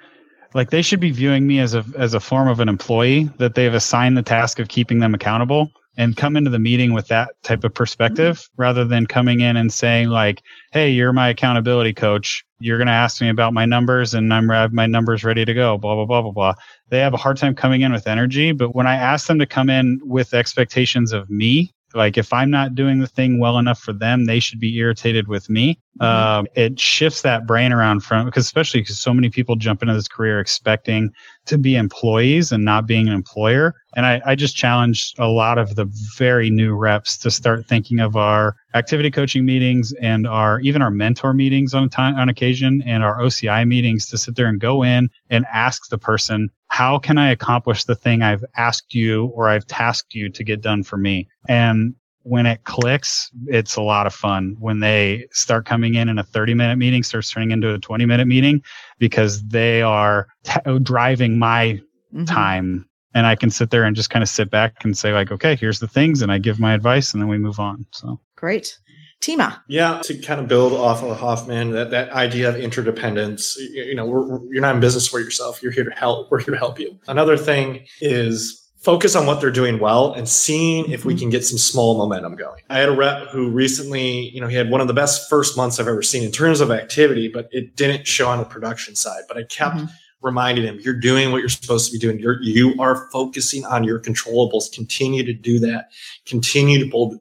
like 0.54 0.70
they 0.70 0.82
should 0.82 1.00
be 1.00 1.10
viewing 1.10 1.46
me 1.46 1.60
as 1.60 1.74
a 1.74 1.84
as 1.96 2.14
a 2.14 2.18
form 2.18 2.48
of 2.48 2.60
an 2.60 2.68
employee 2.68 3.30
that 3.38 3.54
they've 3.54 3.74
assigned 3.74 4.16
the 4.16 4.22
task 4.22 4.58
of 4.58 4.68
keeping 4.68 4.98
them 4.98 5.14
accountable 5.14 5.70
and 5.96 6.16
come 6.16 6.36
into 6.36 6.50
the 6.50 6.58
meeting 6.58 6.92
with 6.92 7.08
that 7.08 7.30
type 7.42 7.64
of 7.64 7.74
perspective 7.74 8.36
mm-hmm. 8.36 8.62
rather 8.62 8.84
than 8.84 9.06
coming 9.06 9.40
in 9.40 9.56
and 9.56 9.72
saying 9.72 10.08
like 10.08 10.42
hey 10.72 10.90
you're 10.90 11.12
my 11.12 11.28
accountability 11.28 11.92
coach 11.92 12.44
you're 12.58 12.78
going 12.78 12.86
to 12.86 12.92
ask 12.92 13.20
me 13.20 13.28
about 13.28 13.52
my 13.52 13.64
numbers 13.64 14.14
and 14.14 14.32
i'm 14.32 14.48
have 14.48 14.72
my 14.72 14.86
numbers 14.86 15.24
ready 15.24 15.44
to 15.44 15.54
go 15.54 15.76
blah 15.78 15.94
blah 15.94 16.06
blah 16.06 16.22
blah 16.22 16.32
blah 16.32 16.54
they 16.88 16.98
have 16.98 17.14
a 17.14 17.18
hard 17.18 17.36
time 17.36 17.54
coming 17.54 17.82
in 17.82 17.92
with 17.92 18.06
energy 18.06 18.52
but 18.52 18.74
when 18.74 18.86
i 18.86 18.94
ask 18.94 19.26
them 19.26 19.38
to 19.38 19.46
come 19.46 19.70
in 19.70 20.00
with 20.04 20.34
expectations 20.34 21.12
of 21.12 21.28
me 21.30 21.72
like 21.94 22.18
if 22.18 22.32
I'm 22.32 22.50
not 22.50 22.74
doing 22.74 23.00
the 23.00 23.06
thing 23.06 23.38
well 23.38 23.58
enough 23.58 23.78
for 23.78 23.92
them, 23.92 24.26
they 24.26 24.38
should 24.38 24.60
be 24.60 24.76
irritated 24.76 25.28
with 25.28 25.48
me. 25.48 25.80
Mm-hmm. 26.00 26.38
Um, 26.38 26.46
it 26.54 26.78
shifts 26.78 27.22
that 27.22 27.46
brain 27.46 27.72
around 27.72 28.00
from 28.00 28.26
because 28.26 28.44
especially 28.44 28.80
because 28.80 28.98
so 28.98 29.14
many 29.14 29.30
people 29.30 29.56
jump 29.56 29.82
into 29.82 29.94
this 29.94 30.08
career 30.08 30.40
expecting 30.40 31.10
to 31.46 31.56
be 31.56 31.76
employees 31.76 32.52
and 32.52 32.64
not 32.64 32.86
being 32.86 33.08
an 33.08 33.14
employer. 33.14 33.74
And 33.94 34.04
I, 34.04 34.20
I 34.26 34.34
just 34.34 34.56
challenge 34.56 35.14
a 35.18 35.28
lot 35.28 35.56
of 35.56 35.74
the 35.74 35.86
very 36.16 36.50
new 36.50 36.74
reps 36.74 37.16
to 37.18 37.30
start 37.30 37.66
thinking 37.66 37.98
of 37.98 38.14
our 38.14 38.56
activity 38.74 39.10
coaching 39.10 39.46
meetings 39.46 39.92
and 39.94 40.26
our 40.26 40.60
even 40.60 40.82
our 40.82 40.90
mentor 40.90 41.32
meetings 41.32 41.72
on 41.72 41.88
time 41.88 42.14
on 42.16 42.28
occasion 42.28 42.82
and 42.84 43.02
our 43.02 43.18
OCI 43.18 43.66
meetings 43.66 44.06
to 44.10 44.18
sit 44.18 44.36
there 44.36 44.48
and 44.48 44.60
go 44.60 44.82
in 44.82 45.08
and 45.30 45.46
ask 45.50 45.88
the 45.88 45.98
person 45.98 46.50
how 46.68 46.98
can 46.98 47.16
I 47.16 47.30
accomplish 47.30 47.84
the 47.84 47.94
thing 47.94 48.22
I've 48.22 48.44
asked 48.56 48.94
you 48.94 49.26
or 49.26 49.48
I've 49.48 49.66
tasked 49.66 50.14
you 50.14 50.28
to 50.28 50.44
get 50.44 50.60
done 50.60 50.82
for 50.82 50.98
me? 50.98 51.28
And 51.48 51.94
when 52.26 52.44
it 52.44 52.64
clicks, 52.64 53.30
it's 53.46 53.76
a 53.76 53.80
lot 53.80 54.04
of 54.04 54.12
fun 54.12 54.56
when 54.58 54.80
they 54.80 55.28
start 55.30 55.64
coming 55.64 55.94
in 55.94 56.08
and 56.08 56.18
a 56.18 56.24
30 56.24 56.54
minute 56.54 56.76
meeting 56.76 57.04
starts 57.04 57.30
turning 57.30 57.52
into 57.52 57.72
a 57.72 57.78
20 57.78 58.04
minute 58.04 58.26
meeting 58.26 58.60
because 58.98 59.44
they 59.44 59.80
are 59.80 60.26
t- 60.42 60.78
driving 60.82 61.38
my 61.38 61.80
mm-hmm. 62.12 62.24
time 62.24 62.88
and 63.14 63.26
I 63.26 63.36
can 63.36 63.48
sit 63.48 63.70
there 63.70 63.84
and 63.84 63.94
just 63.94 64.10
kind 64.10 64.24
of 64.24 64.28
sit 64.28 64.50
back 64.50 64.84
and 64.84 64.98
say 64.98 65.12
like, 65.12 65.30
okay, 65.30 65.54
here's 65.54 65.78
the 65.78 65.86
things. 65.86 66.20
And 66.20 66.32
I 66.32 66.38
give 66.38 66.58
my 66.58 66.74
advice 66.74 67.12
and 67.12 67.22
then 67.22 67.28
we 67.28 67.38
move 67.38 67.60
on. 67.60 67.86
So 67.92 68.18
great. 68.34 68.76
Tima. 69.20 69.60
Yeah, 69.68 70.02
to 70.02 70.18
kind 70.18 70.40
of 70.40 70.48
build 70.48 70.72
off 70.72 71.04
of 71.04 71.16
Hoffman, 71.16 71.70
that, 71.70 71.90
that 71.92 72.10
idea 72.10 72.48
of 72.48 72.56
interdependence, 72.56 73.56
you, 73.56 73.84
you 73.84 73.94
know, 73.94 74.04
we're, 74.04 74.40
you're 74.52 74.60
not 74.60 74.74
in 74.74 74.80
business 74.80 75.06
for 75.06 75.20
yourself. 75.20 75.62
You're 75.62 75.72
here 75.72 75.84
to 75.84 75.94
help. 75.94 76.30
We're 76.30 76.40
here 76.40 76.54
to 76.54 76.58
help 76.58 76.80
you. 76.80 76.98
Another 77.06 77.36
thing 77.36 77.86
is 78.00 78.65
focus 78.86 79.16
on 79.16 79.26
what 79.26 79.40
they're 79.40 79.50
doing 79.50 79.80
well 79.80 80.12
and 80.12 80.28
seeing 80.28 80.88
if 80.92 81.04
we 81.04 81.12
mm-hmm. 81.12 81.22
can 81.22 81.30
get 81.30 81.44
some 81.44 81.58
small 81.58 81.98
momentum 81.98 82.36
going. 82.36 82.62
I 82.70 82.78
had 82.78 82.88
a 82.88 82.94
rep 82.94 83.30
who 83.30 83.50
recently, 83.50 84.28
you 84.28 84.40
know, 84.40 84.46
he 84.46 84.54
had 84.54 84.70
one 84.70 84.80
of 84.80 84.86
the 84.86 84.94
best 84.94 85.28
first 85.28 85.56
months 85.56 85.80
I've 85.80 85.88
ever 85.88 86.02
seen 86.02 86.22
in 86.22 86.30
terms 86.30 86.60
of 86.60 86.70
activity, 86.70 87.26
but 87.26 87.48
it 87.50 87.74
didn't 87.74 88.06
show 88.06 88.28
on 88.28 88.38
the 88.38 88.44
production 88.44 88.94
side. 88.94 89.24
But 89.26 89.38
I 89.38 89.42
kept 89.42 89.74
mm-hmm. 89.74 89.86
reminding 90.22 90.66
him, 90.66 90.78
you're 90.80 90.94
doing 90.94 91.32
what 91.32 91.38
you're 91.38 91.48
supposed 91.48 91.86
to 91.86 91.92
be 91.94 91.98
doing. 91.98 92.20
You're, 92.20 92.40
you 92.42 92.76
are 92.78 93.10
focusing 93.10 93.64
on 93.64 93.82
your 93.82 93.98
controllables. 93.98 94.72
Continue 94.72 95.24
to 95.24 95.32
do 95.32 95.58
that. 95.58 95.90
Continue 96.24 96.78
to 96.84 96.88
build, 96.88 97.18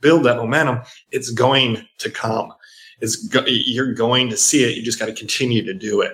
build 0.00 0.24
that 0.24 0.36
momentum. 0.36 0.82
It's 1.10 1.32
going 1.32 1.84
to 1.98 2.10
come. 2.10 2.52
It's 3.00 3.26
go, 3.26 3.42
you're 3.44 3.92
going 3.92 4.30
to 4.30 4.36
see 4.36 4.62
it. 4.62 4.76
You 4.76 4.84
just 4.84 5.00
got 5.00 5.06
to 5.06 5.14
continue 5.14 5.64
to 5.64 5.74
do 5.74 6.00
it. 6.00 6.12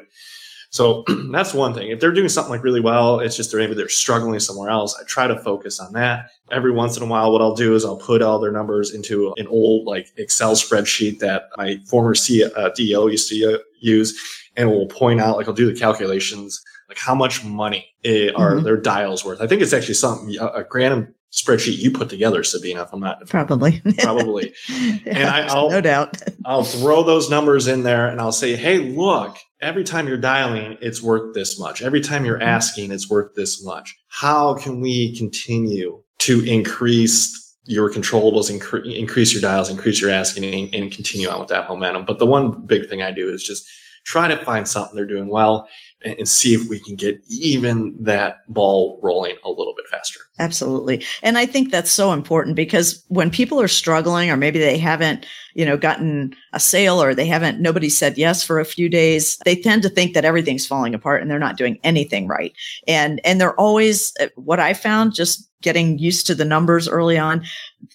So 0.75 1.05
that's 1.31 1.55
one 1.55 1.73
thing. 1.73 1.91
If 1.91 2.01
they're 2.01 2.11
doing 2.11 2.29
something 2.29 2.51
like 2.51 2.65
really 2.65 2.81
well, 2.81 3.21
it's 3.21 3.37
just 3.37 3.53
they're 3.53 3.61
maybe 3.61 3.75
they're 3.75 3.89
struggling 3.89 4.41
somewhere 4.41 4.71
else. 4.71 4.99
I 5.01 5.05
try 5.05 5.29
to 5.29 5.39
focus 5.39 5.79
on 5.79 5.93
that. 5.93 6.31
Every 6.51 6.73
once 6.73 6.97
in 6.97 7.05
a 7.05 7.07
while, 7.07 7.31
what 7.33 7.41
I'll 7.41 7.55
do 7.55 7.77
is 7.77 7.85
I'll 7.85 7.97
put 7.97 8.23
all 8.23 8.41
their 8.41 8.51
numbers 8.51 8.93
into 8.93 9.33
an 9.37 9.47
old 9.47 9.87
like 9.87 10.09
Excel 10.17 10.55
spreadsheet 10.57 11.21
that 11.21 11.45
my 11.57 11.79
former 11.87 12.13
CEO 12.15 12.51
uh, 12.57 13.07
used 13.07 13.29
to 13.29 13.55
uh, 13.55 13.59
use, 13.79 14.21
and 14.57 14.69
we'll 14.69 14.89
point 14.89 15.21
out 15.21 15.37
like 15.37 15.47
I'll 15.47 15.55
do 15.55 15.73
the 15.73 15.79
calculations 15.79 16.61
like 16.89 16.99
how 16.99 17.15
much 17.15 17.45
money 17.45 17.95
are 18.05 18.11
mm-hmm. 18.11 18.65
their 18.65 18.77
dials 18.77 19.25
worth. 19.25 19.41
I 19.41 19.47
think 19.47 19.63
it's 19.63 19.73
actually 19.73 19.95
something 19.95 20.37
a 20.41 20.65
random 20.73 21.15
spreadsheet 21.35 21.79
you 21.79 21.91
put 21.91 22.09
together, 22.09 22.45
Sabina. 22.45 22.83
If 22.83 22.93
I'm 22.93 23.01
not 23.01 23.27
probably 23.27 23.83
probably, 23.99 24.55
yeah, 24.69 24.99
and 25.07 25.29
I, 25.29 25.55
will 25.55 25.71
no 25.71 25.81
doubt 25.81 26.23
I'll 26.45 26.65
throw 26.65 27.03
those 27.03 27.29
numbers 27.29 27.67
in 27.67 27.83
there, 27.83 28.09
and 28.09 28.21
I'll 28.21 28.33
say, 28.33 28.55
hey, 28.55 28.79
look, 28.79 29.37
every 29.61 29.85
time 29.85 30.07
you're 30.07 30.17
dialing, 30.17 30.79
it's 30.81 31.03
worth 31.03 31.35
this 31.35 31.59
much. 31.59 31.83
Every 31.83 32.01
time 32.01 32.25
you're 32.25 32.39
mm-hmm. 32.39 32.49
asking, 32.49 32.93
it's 32.93 33.11
worth 33.11 33.35
this 33.35 33.65
much. 33.65 33.97
How 34.09 34.55
can 34.55 34.81
we 34.81 35.17
continue 35.17 36.03
to 36.21 36.45
increase 36.45 37.41
your 37.65 37.91
controllables, 37.91 38.57
incre- 38.57 38.95
increase 38.95 39.33
your 39.33 39.43
dials, 39.43 39.71
increase 39.71 40.01
your 40.01 40.11
asking, 40.11 40.45
and, 40.45 40.75
and 40.75 40.93
continue 40.93 41.29
on 41.29 41.41
with 41.41 41.49
that 41.49 41.69
momentum? 41.69 42.05
But 42.05 42.21
the 42.21 42.27
one 42.27 42.65
big 42.67 42.89
thing 42.89 43.03
I 43.03 43.11
do 43.11 43.29
is 43.29 43.43
just 43.43 43.69
try 44.05 44.29
to 44.29 44.37
find 44.45 44.69
something 44.69 44.95
they're 44.95 45.07
doing 45.07 45.29
well 45.29 45.67
and 46.05 46.29
see 46.29 46.55
if 46.55 46.69
we 46.69 46.79
can 46.79 46.95
get 46.95 47.19
even 47.29 47.97
that 48.01 48.41
ball 48.49 49.01
rolling 49.03 49.37
a 49.45 49.49
little 49.49 49.64
bit 49.64 49.64
faster. 50.05 50.21
Absolutely. 50.39 51.05
And 51.23 51.39
I 51.39 51.47
think 51.47 51.71
that's 51.71 51.91
so 51.91 52.13
important 52.13 52.57
because 52.57 53.05
when 53.09 53.31
people 53.31 53.61
are 53.61 53.69
struggling 53.69 54.31
or 54.31 54.37
maybe 54.37 54.59
they 54.59 54.79
haven't, 54.79 55.27
you 55.55 55.65
know, 55.65 55.77
gotten 55.77 56.35
a 56.53 56.61
sale 56.61 57.03
or 57.03 57.15
they 57.15 57.27
haven't, 57.27 57.61
nobody 57.61 57.89
said 57.89 58.19
yes 58.19 58.43
for 58.43 58.59
a 58.59 58.65
few 58.65 58.89
days, 58.89 59.39
they 59.45 59.57
tend 59.57 59.83
to 59.83 59.89
think 59.89 60.15
that 60.15 60.25
everything's 60.25 60.67
falling 60.67 60.95
apart 60.95 61.23
and 61.23 61.31
they're 61.31 61.39
not 61.39 61.57
doing 61.57 61.79
anything 61.85 62.27
right. 62.27 62.53
And, 62.89 63.21
and 63.25 63.41
they're 63.41 63.59
always, 63.59 64.13
uh, 64.21 64.27
what 64.37 64.61
I 64.61 64.75
found 64.75 65.15
just 65.15 65.49
getting 65.63 65.99
used 65.99 66.27
to 66.27 66.35
the 66.35 66.45
numbers 66.45 66.89
early 66.89 67.17
on, 67.17 67.45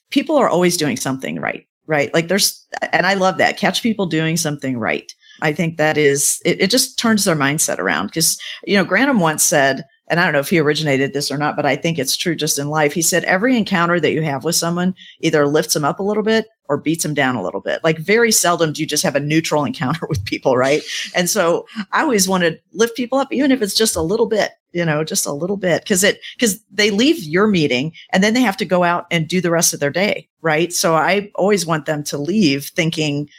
people 0.09 0.37
are 0.37 0.49
always 0.49 0.77
doing 0.77 0.97
something 0.97 1.39
right. 1.39 1.65
Right. 1.87 2.13
Like 2.13 2.27
there's, 2.27 2.67
and 2.93 3.07
I 3.07 3.15
love 3.15 3.39
that 3.39 3.57
catch 3.57 3.81
people 3.81 4.05
doing 4.05 4.37
something 4.37 4.77
right. 4.77 5.11
I 5.41 5.53
think 5.53 5.77
that 5.77 5.97
is, 5.97 6.39
it, 6.45 6.61
it 6.61 6.69
just 6.69 6.99
turns 6.99 7.25
their 7.25 7.35
mindset 7.35 7.79
around 7.79 8.07
because, 8.07 8.39
you 8.63 8.77
know, 8.77 8.85
Granum 8.85 9.19
once 9.19 9.41
said, 9.41 9.85
and 10.09 10.19
I 10.19 10.23
don't 10.23 10.33
know 10.33 10.39
if 10.39 10.49
he 10.49 10.59
originated 10.59 11.13
this 11.13 11.29
or 11.29 11.37
not, 11.37 11.55
but 11.55 11.65
I 11.65 11.75
think 11.75 11.99
it's 11.99 12.17
true 12.17 12.35
just 12.35 12.57
in 12.57 12.69
life. 12.69 12.93
He 12.93 13.01
said 13.01 13.23
every 13.25 13.55
encounter 13.55 13.99
that 13.99 14.11
you 14.11 14.23
have 14.23 14.43
with 14.43 14.55
someone 14.55 14.95
either 15.21 15.47
lifts 15.47 15.75
them 15.75 15.85
up 15.85 15.99
a 15.99 16.03
little 16.03 16.23
bit 16.23 16.47
or 16.67 16.77
beats 16.77 17.03
them 17.03 17.13
down 17.13 17.35
a 17.35 17.43
little 17.43 17.61
bit. 17.61 17.83
Like 17.83 17.99
very 17.99 18.31
seldom 18.31 18.73
do 18.73 18.81
you 18.81 18.87
just 18.87 19.03
have 19.03 19.15
a 19.15 19.19
neutral 19.19 19.65
encounter 19.65 20.07
with 20.09 20.25
people, 20.25 20.57
right? 20.57 20.81
And 21.15 21.29
so 21.29 21.67
I 21.91 22.01
always 22.01 22.27
want 22.27 22.43
to 22.43 22.59
lift 22.73 22.97
people 22.97 23.19
up, 23.19 23.31
even 23.31 23.51
if 23.51 23.61
it's 23.61 23.75
just 23.75 23.95
a 23.95 24.01
little 24.01 24.27
bit, 24.27 24.51
you 24.71 24.85
know, 24.85 25.03
just 25.03 25.25
a 25.25 25.31
little 25.31 25.57
bit, 25.57 25.83
because 25.83 26.03
it 26.03 26.19
because 26.35 26.59
they 26.71 26.91
leave 26.91 27.23
your 27.23 27.47
meeting 27.47 27.93
and 28.11 28.23
then 28.23 28.33
they 28.33 28.41
have 28.41 28.57
to 28.57 28.65
go 28.65 28.83
out 28.83 29.05
and 29.11 29.27
do 29.27 29.41
the 29.41 29.51
rest 29.51 29.73
of 29.73 29.79
their 29.79 29.89
day, 29.91 30.27
right? 30.41 30.73
So 30.73 30.95
I 30.95 31.31
always 31.35 31.65
want 31.65 31.85
them 31.85 32.03
to 32.05 32.17
leave 32.17 32.65
thinking 32.65 33.29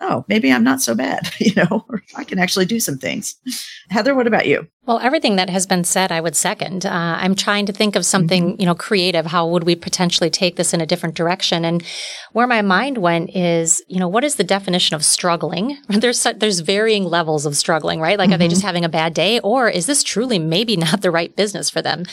oh, 0.00 0.24
maybe 0.28 0.52
I'm 0.52 0.64
not 0.64 0.80
so 0.80 0.94
bad, 0.94 1.30
you 1.38 1.54
know, 1.54 1.86
I 2.16 2.24
can 2.24 2.38
actually 2.38 2.66
do 2.66 2.80
some 2.80 2.98
things. 2.98 3.36
Heather, 3.90 4.14
what 4.14 4.26
about 4.26 4.46
you? 4.46 4.68
Well, 4.86 5.00
everything 5.00 5.34
that 5.34 5.50
has 5.50 5.66
been 5.66 5.82
said, 5.82 6.12
I 6.12 6.20
would 6.20 6.36
second. 6.36 6.86
Uh, 6.86 7.16
I'm 7.18 7.34
trying 7.34 7.66
to 7.66 7.72
think 7.72 7.96
of 7.96 8.06
something, 8.06 8.52
mm-hmm. 8.52 8.60
you 8.60 8.66
know, 8.66 8.74
creative. 8.76 9.26
How 9.26 9.48
would 9.48 9.64
we 9.64 9.74
potentially 9.74 10.30
take 10.30 10.54
this 10.54 10.72
in 10.72 10.80
a 10.80 10.86
different 10.86 11.16
direction? 11.16 11.64
And 11.64 11.82
where 12.32 12.46
my 12.46 12.62
mind 12.62 12.98
went 12.98 13.34
is, 13.34 13.82
you 13.88 13.98
know, 13.98 14.06
what 14.06 14.22
is 14.22 14.36
the 14.36 14.44
definition 14.44 14.94
of 14.94 15.04
struggling? 15.04 15.76
There's 15.88 16.22
there's 16.36 16.60
varying 16.60 17.04
levels 17.04 17.46
of 17.46 17.56
struggling, 17.56 18.00
right? 18.00 18.16
Like, 18.16 18.28
mm-hmm. 18.28 18.34
are 18.34 18.38
they 18.38 18.48
just 18.48 18.60
mm-hmm. 18.60 18.66
having 18.66 18.84
a 18.84 18.88
bad 18.88 19.12
day, 19.12 19.40
or 19.40 19.68
is 19.68 19.86
this 19.86 20.04
truly 20.04 20.38
maybe 20.38 20.76
not 20.76 21.00
the 21.00 21.10
right 21.10 21.34
business 21.34 21.68
for 21.68 21.82
them? 21.82 22.04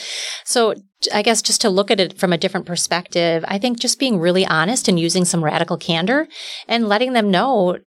So, 0.44 0.74
I 1.12 1.22
guess 1.22 1.42
just 1.42 1.60
to 1.62 1.70
look 1.70 1.90
at 1.90 2.00
it 2.00 2.18
from 2.18 2.32
a 2.32 2.38
different 2.38 2.66
perspective, 2.66 3.44
I 3.48 3.58
think 3.58 3.78
just 3.78 3.98
being 3.98 4.18
really 4.18 4.46
honest 4.46 4.88
and 4.88 4.98
using 4.98 5.24
some 5.24 5.44
radical 5.44 5.76
candor 5.76 6.28
and 6.68 6.88
letting 6.88 7.12
them 7.12 7.30
know 7.30 7.78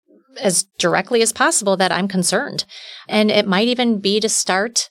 as 0.40 0.64
directly 0.78 1.22
as 1.22 1.32
possible 1.32 1.76
that 1.76 1.92
I'm 1.92 2.08
concerned. 2.08 2.64
And 3.08 3.30
it 3.30 3.46
might 3.46 3.68
even 3.68 4.00
be 4.00 4.20
to 4.20 4.28
start 4.28 4.90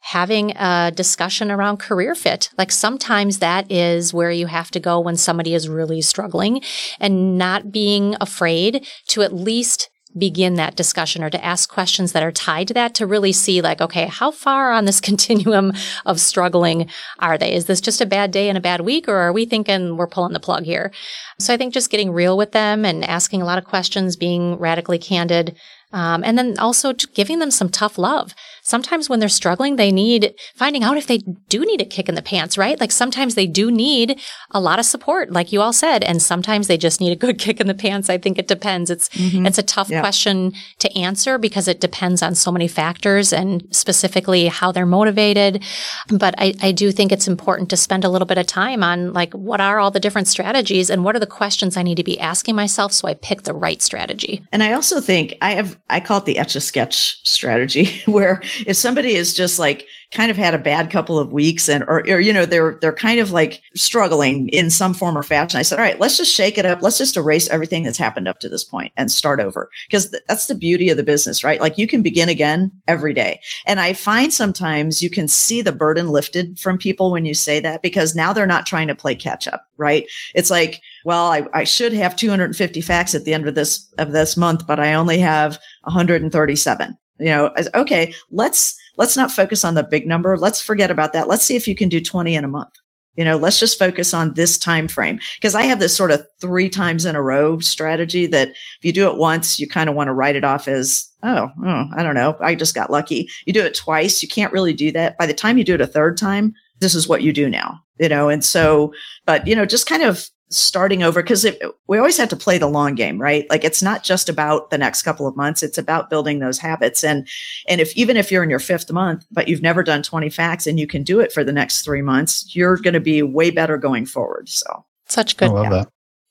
having 0.00 0.52
a 0.52 0.92
discussion 0.94 1.50
around 1.50 1.78
career 1.78 2.14
fit. 2.14 2.50
Like 2.56 2.70
sometimes 2.70 3.40
that 3.40 3.70
is 3.72 4.14
where 4.14 4.30
you 4.30 4.46
have 4.46 4.70
to 4.70 4.80
go 4.80 5.00
when 5.00 5.16
somebody 5.16 5.52
is 5.52 5.68
really 5.68 6.00
struggling 6.00 6.62
and 7.00 7.36
not 7.36 7.72
being 7.72 8.16
afraid 8.20 8.86
to 9.08 9.22
at 9.22 9.32
least 9.32 9.90
begin 10.18 10.54
that 10.54 10.76
discussion 10.76 11.22
or 11.22 11.30
to 11.30 11.44
ask 11.44 11.70
questions 11.70 12.12
that 12.12 12.22
are 12.22 12.32
tied 12.32 12.68
to 12.68 12.74
that 12.74 12.94
to 12.94 13.06
really 13.06 13.32
see 13.32 13.60
like, 13.60 13.80
okay, 13.80 14.06
how 14.06 14.30
far 14.30 14.72
on 14.72 14.84
this 14.84 15.00
continuum 15.08 15.72
of 16.04 16.20
struggling 16.20 16.88
are 17.18 17.38
they? 17.38 17.54
Is 17.54 17.66
this 17.66 17.80
just 17.80 18.00
a 18.00 18.06
bad 18.06 18.30
day 18.30 18.48
and 18.48 18.58
a 18.58 18.60
bad 18.60 18.80
week 18.80 19.08
or 19.08 19.16
are 19.16 19.32
we 19.32 19.44
thinking 19.44 19.96
we're 19.96 20.06
pulling 20.06 20.32
the 20.32 20.40
plug 20.40 20.64
here? 20.64 20.90
So 21.38 21.52
I 21.52 21.56
think 21.56 21.74
just 21.74 21.90
getting 21.90 22.12
real 22.12 22.36
with 22.36 22.52
them 22.52 22.84
and 22.84 23.04
asking 23.04 23.42
a 23.42 23.44
lot 23.44 23.58
of 23.58 23.64
questions, 23.64 24.16
being 24.16 24.58
radically 24.58 24.98
candid, 24.98 25.56
um, 25.92 26.24
and 26.24 26.36
then 26.36 26.58
also 26.58 26.92
giving 26.92 27.38
them 27.38 27.50
some 27.50 27.68
tough 27.68 27.98
love. 27.98 28.34
Sometimes 28.66 29.08
when 29.08 29.20
they're 29.20 29.28
struggling, 29.28 29.76
they 29.76 29.92
need 29.92 30.34
finding 30.56 30.82
out 30.82 30.96
if 30.96 31.06
they 31.06 31.18
do 31.48 31.64
need 31.64 31.80
a 31.80 31.84
kick 31.84 32.08
in 32.08 32.16
the 32.16 32.20
pants, 32.20 32.58
right? 32.58 32.80
Like 32.80 32.90
sometimes 32.90 33.36
they 33.36 33.46
do 33.46 33.70
need 33.70 34.20
a 34.50 34.58
lot 34.58 34.80
of 34.80 34.84
support, 34.84 35.30
like 35.30 35.52
you 35.52 35.60
all 35.62 35.72
said, 35.72 36.02
and 36.02 36.20
sometimes 36.20 36.66
they 36.66 36.76
just 36.76 37.00
need 37.00 37.12
a 37.12 37.16
good 37.16 37.38
kick 37.44 37.60
in 37.60 37.68
the 37.68 37.74
pants. 37.74 38.10
I 38.10 38.18
think 38.18 38.40
it 38.40 38.48
depends. 38.48 38.90
It's 38.90 39.08
mm-hmm. 39.10 39.46
it's 39.46 39.58
a 39.58 39.62
tough 39.62 39.88
yeah. 39.88 40.00
question 40.00 40.52
to 40.80 40.98
answer 40.98 41.38
because 41.38 41.68
it 41.68 41.80
depends 41.80 42.22
on 42.22 42.34
so 42.34 42.50
many 42.50 42.66
factors 42.66 43.32
and 43.32 43.62
specifically 43.70 44.48
how 44.48 44.72
they're 44.72 44.84
motivated. 44.84 45.62
But 46.08 46.34
I, 46.36 46.54
I 46.60 46.72
do 46.72 46.90
think 46.90 47.12
it's 47.12 47.28
important 47.28 47.70
to 47.70 47.76
spend 47.76 48.04
a 48.04 48.08
little 48.08 48.26
bit 48.26 48.36
of 48.36 48.48
time 48.48 48.82
on 48.82 49.12
like 49.12 49.32
what 49.32 49.60
are 49.60 49.78
all 49.78 49.92
the 49.92 50.00
different 50.00 50.26
strategies 50.26 50.90
and 50.90 51.04
what 51.04 51.14
are 51.14 51.20
the 51.20 51.26
questions 51.26 51.76
I 51.76 51.84
need 51.84 51.98
to 51.98 52.04
be 52.04 52.18
asking 52.18 52.56
myself 52.56 52.92
so 52.92 53.06
I 53.06 53.14
pick 53.14 53.42
the 53.42 53.54
right 53.54 53.80
strategy. 53.80 54.44
And 54.50 54.64
I 54.64 54.72
also 54.72 55.00
think 55.00 55.36
I 55.40 55.52
have 55.52 55.78
I 55.88 56.00
call 56.00 56.18
it 56.18 56.24
the 56.24 56.38
etch 56.38 56.56
a 56.56 56.60
sketch 56.60 57.20
strategy, 57.22 58.02
where 58.06 58.42
if 58.66 58.76
somebody 58.76 59.14
is 59.14 59.34
just 59.34 59.58
like 59.58 59.86
kind 60.12 60.30
of 60.30 60.36
had 60.36 60.54
a 60.54 60.58
bad 60.58 60.90
couple 60.90 61.18
of 61.18 61.32
weeks 61.32 61.68
and 61.68 61.82
or, 61.84 61.98
or 62.08 62.20
you 62.20 62.32
know 62.32 62.46
they're 62.46 62.78
they're 62.80 62.92
kind 62.92 63.18
of 63.18 63.32
like 63.32 63.60
struggling 63.74 64.48
in 64.50 64.70
some 64.70 64.94
form 64.94 65.18
or 65.18 65.22
fashion, 65.22 65.58
I 65.58 65.62
said, 65.62 65.78
all 65.78 65.84
right, 65.84 65.98
let's 65.98 66.16
just 66.16 66.32
shake 66.32 66.58
it 66.58 66.66
up. 66.66 66.82
Let's 66.82 66.98
just 66.98 67.16
erase 67.16 67.48
everything 67.48 67.82
that's 67.82 67.98
happened 67.98 68.28
up 68.28 68.38
to 68.40 68.48
this 68.48 68.64
point 68.64 68.92
and 68.96 69.10
start 69.10 69.40
over 69.40 69.68
because 69.88 70.10
th- 70.10 70.22
that's 70.28 70.46
the 70.46 70.54
beauty 70.54 70.88
of 70.90 70.96
the 70.96 71.02
business, 71.02 71.42
right? 71.42 71.60
Like 71.60 71.78
you 71.78 71.86
can 71.86 72.02
begin 72.02 72.28
again 72.28 72.70
every 72.86 73.12
day. 73.12 73.40
And 73.66 73.80
I 73.80 73.92
find 73.92 74.32
sometimes 74.32 75.02
you 75.02 75.10
can 75.10 75.28
see 75.28 75.60
the 75.60 75.72
burden 75.72 76.08
lifted 76.08 76.58
from 76.58 76.78
people 76.78 77.10
when 77.10 77.24
you 77.24 77.34
say 77.34 77.60
that 77.60 77.82
because 77.82 78.14
now 78.14 78.32
they're 78.32 78.46
not 78.46 78.66
trying 78.66 78.88
to 78.88 78.94
play 78.94 79.14
catch 79.14 79.48
up, 79.48 79.66
right? 79.76 80.06
It's 80.34 80.50
like 80.50 80.80
well, 81.06 81.26
I, 81.26 81.46
I 81.54 81.62
should 81.62 81.92
have 81.92 82.16
250 82.16 82.80
facts 82.80 83.14
at 83.14 83.24
the 83.24 83.32
end 83.32 83.46
of 83.46 83.54
this 83.54 83.88
of 83.96 84.10
this 84.10 84.36
month, 84.36 84.66
but 84.66 84.80
I 84.80 84.94
only 84.94 85.18
have 85.18 85.56
137. 85.84 86.98
You 87.18 87.26
know, 87.26 87.48
as, 87.56 87.68
okay, 87.74 88.14
let's 88.30 88.76
let's 88.96 89.16
not 89.16 89.30
focus 89.30 89.64
on 89.64 89.74
the 89.74 89.82
big 89.82 90.06
number. 90.06 90.36
Let's 90.36 90.60
forget 90.60 90.90
about 90.90 91.12
that. 91.12 91.28
Let's 91.28 91.44
see 91.44 91.56
if 91.56 91.68
you 91.68 91.74
can 91.74 91.88
do 91.88 92.00
20 92.00 92.34
in 92.34 92.44
a 92.44 92.48
month. 92.48 92.74
You 93.16 93.24
know, 93.24 93.36
let's 93.38 93.58
just 93.58 93.78
focus 93.78 94.12
on 94.12 94.34
this 94.34 94.58
time 94.58 94.88
frame 94.88 95.18
because 95.36 95.54
I 95.54 95.62
have 95.62 95.78
this 95.78 95.96
sort 95.96 96.10
of 96.10 96.26
three 96.38 96.68
times 96.68 97.06
in 97.06 97.16
a 97.16 97.22
row 97.22 97.58
strategy 97.60 98.26
that 98.26 98.50
if 98.50 98.84
you 98.84 98.92
do 98.92 99.08
it 99.08 99.16
once, 99.16 99.58
you 99.58 99.66
kind 99.66 99.88
of 99.88 99.96
want 99.96 100.08
to 100.08 100.12
write 100.12 100.36
it 100.36 100.44
off 100.44 100.68
as, 100.68 101.08
oh, 101.22 101.48
oh, 101.64 101.84
I 101.96 102.02
don't 102.02 102.14
know, 102.14 102.36
I 102.40 102.54
just 102.54 102.74
got 102.74 102.90
lucky. 102.90 103.28
You 103.46 103.54
do 103.54 103.64
it 103.64 103.74
twice, 103.74 104.22
you 104.22 104.28
can't 104.28 104.52
really 104.52 104.74
do 104.74 104.92
that. 104.92 105.16
By 105.16 105.24
the 105.24 105.32
time 105.32 105.56
you 105.56 105.64
do 105.64 105.74
it 105.74 105.80
a 105.80 105.86
third 105.86 106.18
time, 106.18 106.54
this 106.80 106.94
is 106.94 107.08
what 107.08 107.22
you 107.22 107.32
do 107.32 107.48
now, 107.48 107.80
you 107.98 108.10
know, 108.10 108.28
and 108.28 108.44
so, 108.44 108.92
but, 109.24 109.46
you 109.46 109.56
know, 109.56 109.64
just 109.64 109.88
kind 109.88 110.02
of 110.02 110.28
starting 110.48 111.02
over 111.02 111.22
because 111.22 111.46
we 111.88 111.98
always 111.98 112.16
have 112.16 112.28
to 112.28 112.36
play 112.36 112.56
the 112.56 112.68
long 112.68 112.94
game 112.94 113.20
right 113.20 113.48
like 113.50 113.64
it's 113.64 113.82
not 113.82 114.04
just 114.04 114.28
about 114.28 114.70
the 114.70 114.78
next 114.78 115.02
couple 115.02 115.26
of 115.26 115.36
months 115.36 115.62
it's 115.62 115.78
about 115.78 116.08
building 116.08 116.38
those 116.38 116.58
habits 116.58 117.02
and 117.02 117.26
and 117.68 117.80
if 117.80 117.96
even 117.96 118.16
if 118.16 118.30
you're 118.30 118.44
in 118.44 118.50
your 118.50 118.60
fifth 118.60 118.90
month 118.92 119.26
but 119.32 119.48
you've 119.48 119.62
never 119.62 119.82
done 119.82 120.02
20 120.02 120.30
facts 120.30 120.66
and 120.66 120.78
you 120.78 120.86
can 120.86 121.02
do 121.02 121.18
it 121.18 121.32
for 121.32 121.42
the 121.42 121.52
next 121.52 121.82
three 121.82 122.02
months 122.02 122.54
you're 122.54 122.76
going 122.76 122.94
to 122.94 123.00
be 123.00 123.22
way 123.22 123.50
better 123.50 123.76
going 123.76 124.06
forward 124.06 124.48
so 124.48 124.84
such 125.08 125.36
good 125.36 125.50
yeah. 125.52 125.84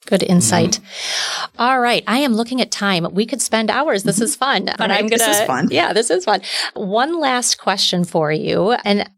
Good 0.06 0.22
insight. 0.22 0.78
Mm-hmm. 0.78 1.62
All 1.62 1.80
right. 1.80 2.04
I 2.06 2.18
am 2.18 2.34
looking 2.34 2.60
at 2.60 2.70
time. 2.70 3.12
We 3.12 3.26
could 3.26 3.42
spend 3.42 3.70
hours. 3.70 4.04
This 4.04 4.20
is 4.20 4.36
fun. 4.36 4.66
But 4.66 4.78
right. 4.78 4.92
I'm 4.92 5.08
going 5.08 5.18
to. 5.18 5.26
This 5.26 5.40
is 5.40 5.46
fun. 5.46 5.68
Yeah, 5.70 5.92
this 5.92 6.10
is 6.10 6.24
fun. 6.24 6.42
One 6.74 7.18
last 7.18 7.58
question 7.58 8.04
for 8.04 8.30
you. 8.30 8.72
And 8.84 9.10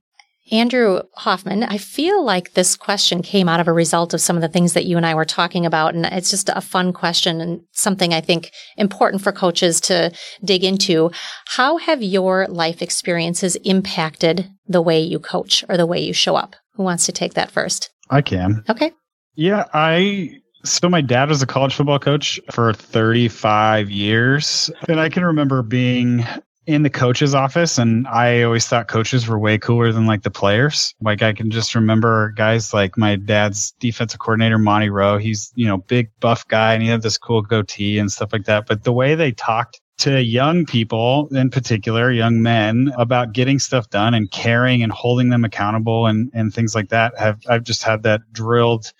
Andrew 0.50 1.02
Hoffman, 1.16 1.62
I 1.62 1.78
feel 1.78 2.24
like 2.24 2.54
this 2.54 2.76
question 2.76 3.22
came 3.22 3.48
out 3.48 3.61
of 3.61 3.68
a 3.68 3.72
result 3.72 4.14
of 4.14 4.20
some 4.20 4.37
of 4.37 4.42
the 4.42 4.48
things 4.48 4.72
that 4.72 4.87
you 4.87 4.96
and 4.96 5.04
I 5.04 5.14
were 5.14 5.24
talking 5.24 5.66
about. 5.66 5.94
And 5.94 6.06
it's 6.06 6.30
just 6.30 6.48
a 6.48 6.61
fun 6.61 6.92
question 6.92 7.40
and 7.40 7.61
something 7.72 8.14
I 8.14 8.20
think 8.20 8.50
important 8.76 9.22
for 9.22 9.32
coaches 9.32 9.80
to 9.82 10.12
dig 10.44 10.64
into. 10.64 11.11
How 11.46 11.76
have 11.78 12.02
your 12.02 12.46
life 12.48 12.82
experiences 12.82 13.56
impacted 13.56 14.48
the 14.66 14.82
way 14.82 15.00
you 15.00 15.18
coach 15.18 15.64
or 15.68 15.76
the 15.76 15.87
way 15.87 16.00
you 16.00 16.12
show 16.12 16.37
up? 16.37 16.56
Who 16.74 16.82
wants 16.82 17.06
to 17.06 17.12
take 17.12 17.34
that 17.34 17.50
first? 17.50 17.90
I 18.11 18.22
can. 18.22 18.62
Okay. 18.68 18.92
Yeah, 19.34 19.64
I 19.72 20.40
so 20.64 20.88
my 20.88 21.00
dad 21.00 21.28
was 21.28 21.40
a 21.40 21.46
college 21.46 21.74
football 21.74 21.98
coach 22.00 22.40
for 22.50 22.72
35 22.72 23.90
years 23.90 24.70
and 24.88 24.98
I 24.98 25.08
can 25.08 25.24
remember 25.24 25.62
being 25.62 26.24
in 26.68 26.83
the 26.83 26.90
coach's 26.90 27.35
office 27.35 27.78
and 27.78 28.07
I 28.09 28.42
always 28.42 28.66
thought 28.66 28.88
coaches 28.88 29.26
were 29.26 29.38
way 29.38 29.57
cooler 29.57 29.90
than 29.90 30.04
like 30.04 30.22
the 30.22 30.31
players. 30.31 30.94
Like 31.00 31.22
I 31.22 31.33
can 31.33 31.50
just 31.50 31.74
remember 31.74 32.35
guys 32.37 32.74
like 32.74 32.98
my 32.98 33.16
dad's 33.16 33.72
defensive 33.81 34.20
coordinator, 34.20 34.59
Monty 34.59 34.90
Rowe. 34.90 35.16
He's, 35.16 35.50
you 35.54 35.66
know, 35.66 35.78
big 35.78 36.11
buff 36.20 36.46
guy 36.46 36.74
and 36.74 36.83
he 36.83 36.90
had 36.90 37.00
this 37.00 37.16
cool 37.16 37.40
goatee 37.40 37.98
and 37.98 38.12
stuff 38.12 38.35
like 38.35 38.44
that. 38.44 38.66
But 38.66 38.85
the 38.85 38.92
way 38.92 39.14
they 39.14 39.33
talked 39.33 39.81
to 40.00 40.22
young 40.22 40.66
people 40.66 41.35
in 41.35 41.48
particular, 41.48 42.12
young 42.12 42.42
men 42.42 42.92
about 42.98 43.33
getting 43.33 43.59
stuff 43.59 43.88
done 43.88 44.12
and 44.12 44.31
caring 44.31 44.83
and 44.83 44.92
holding 44.92 45.31
them 45.31 45.46
accountable 45.46 46.07
and, 46.07 46.31
and 46.35 46.52
things 46.52 46.74
like 46.74 46.90
that 46.90 47.18
have 47.18 47.40
I've 47.48 47.64
just 47.64 47.83
had 47.83 48.02
that 48.02 48.20
drilled 48.35 48.92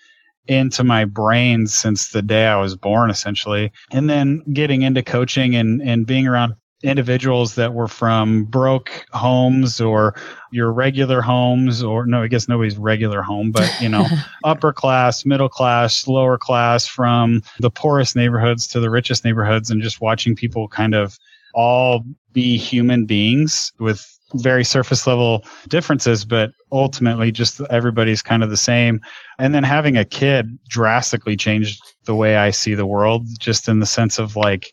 into 0.47 0.83
my 0.83 1.05
brain 1.05 1.67
since 1.67 2.09
the 2.09 2.23
day 2.23 2.47
I 2.47 2.59
was 2.59 2.75
born, 2.75 3.11
essentially. 3.11 3.71
And 3.91 4.09
then 4.09 4.41
getting 4.51 4.81
into 4.81 5.03
coaching 5.03 5.55
and, 5.55 5.83
and 5.83 6.07
being 6.07 6.25
around 6.25 6.55
individuals 6.81 7.55
that 7.55 7.73
were 7.73 7.87
from 7.87 8.45
broke 8.45 9.05
homes 9.11 9.81
or 9.81 10.15
your 10.51 10.71
regular 10.71 11.21
homes 11.21 11.83
or 11.83 12.05
no 12.05 12.23
i 12.23 12.27
guess 12.27 12.47
nobody's 12.47 12.77
regular 12.77 13.21
home 13.21 13.51
but 13.51 13.69
you 13.81 13.89
know 13.89 14.05
upper 14.45 14.71
class 14.71 15.25
middle 15.25 15.49
class 15.49 16.07
lower 16.07 16.37
class 16.37 16.87
from 16.87 17.41
the 17.59 17.69
poorest 17.69 18.15
neighborhoods 18.15 18.65
to 18.65 18.79
the 18.79 18.89
richest 18.89 19.25
neighborhoods 19.25 19.69
and 19.69 19.81
just 19.81 19.99
watching 19.99 20.35
people 20.35 20.69
kind 20.69 20.95
of 20.95 21.17
all 21.53 22.03
be 22.31 22.57
human 22.57 23.05
beings 23.05 23.73
with 23.79 24.19
very 24.35 24.63
surface 24.63 25.07
level 25.07 25.43
differences 25.67 26.23
but 26.23 26.51
ultimately 26.71 27.31
just 27.31 27.61
everybody's 27.69 28.21
kind 28.21 28.43
of 28.43 28.49
the 28.49 28.57
same. 28.57 29.01
And 29.39 29.55
then 29.55 29.63
having 29.63 29.97
a 29.97 30.05
kid 30.05 30.57
drastically 30.67 31.35
changed 31.35 31.81
the 32.05 32.15
way 32.15 32.37
i 32.37 32.51
see 32.51 32.73
the 32.73 32.85
world 32.85 33.27
just 33.39 33.67
in 33.67 33.79
the 33.79 33.85
sense 33.85 34.19
of 34.19 34.35
like 34.35 34.71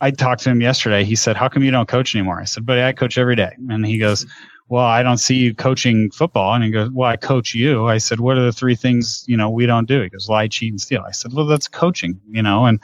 I 0.00 0.10
talked 0.10 0.42
to 0.42 0.50
him 0.50 0.60
yesterday. 0.60 1.04
He 1.04 1.16
said, 1.16 1.36
How 1.36 1.48
come 1.48 1.62
you 1.62 1.70
don't 1.70 1.88
coach 1.88 2.14
anymore? 2.14 2.40
I 2.40 2.44
said, 2.44 2.66
But 2.66 2.78
I 2.78 2.92
coach 2.92 3.16
every 3.18 3.36
day. 3.36 3.52
And 3.68 3.86
he 3.86 3.98
goes, 3.98 4.26
Well, 4.68 4.84
I 4.84 5.02
don't 5.02 5.18
see 5.18 5.36
you 5.36 5.54
coaching 5.54 6.10
football. 6.10 6.54
And 6.54 6.64
he 6.64 6.70
goes, 6.70 6.90
Well, 6.90 7.08
I 7.08 7.16
coach 7.16 7.54
you. 7.54 7.86
I 7.86 7.98
said, 7.98 8.20
What 8.20 8.36
are 8.36 8.44
the 8.44 8.52
three 8.52 8.74
things, 8.74 9.24
you 9.28 9.36
know, 9.36 9.48
we 9.48 9.66
don't 9.66 9.86
do? 9.86 10.02
He 10.02 10.08
goes, 10.08 10.28
Lie, 10.28 10.48
cheat, 10.48 10.72
and 10.72 10.80
steal. 10.80 11.04
I 11.06 11.12
said, 11.12 11.32
Well, 11.32 11.46
that's 11.46 11.68
coaching, 11.68 12.20
you 12.28 12.42
know. 12.42 12.66
And 12.66 12.80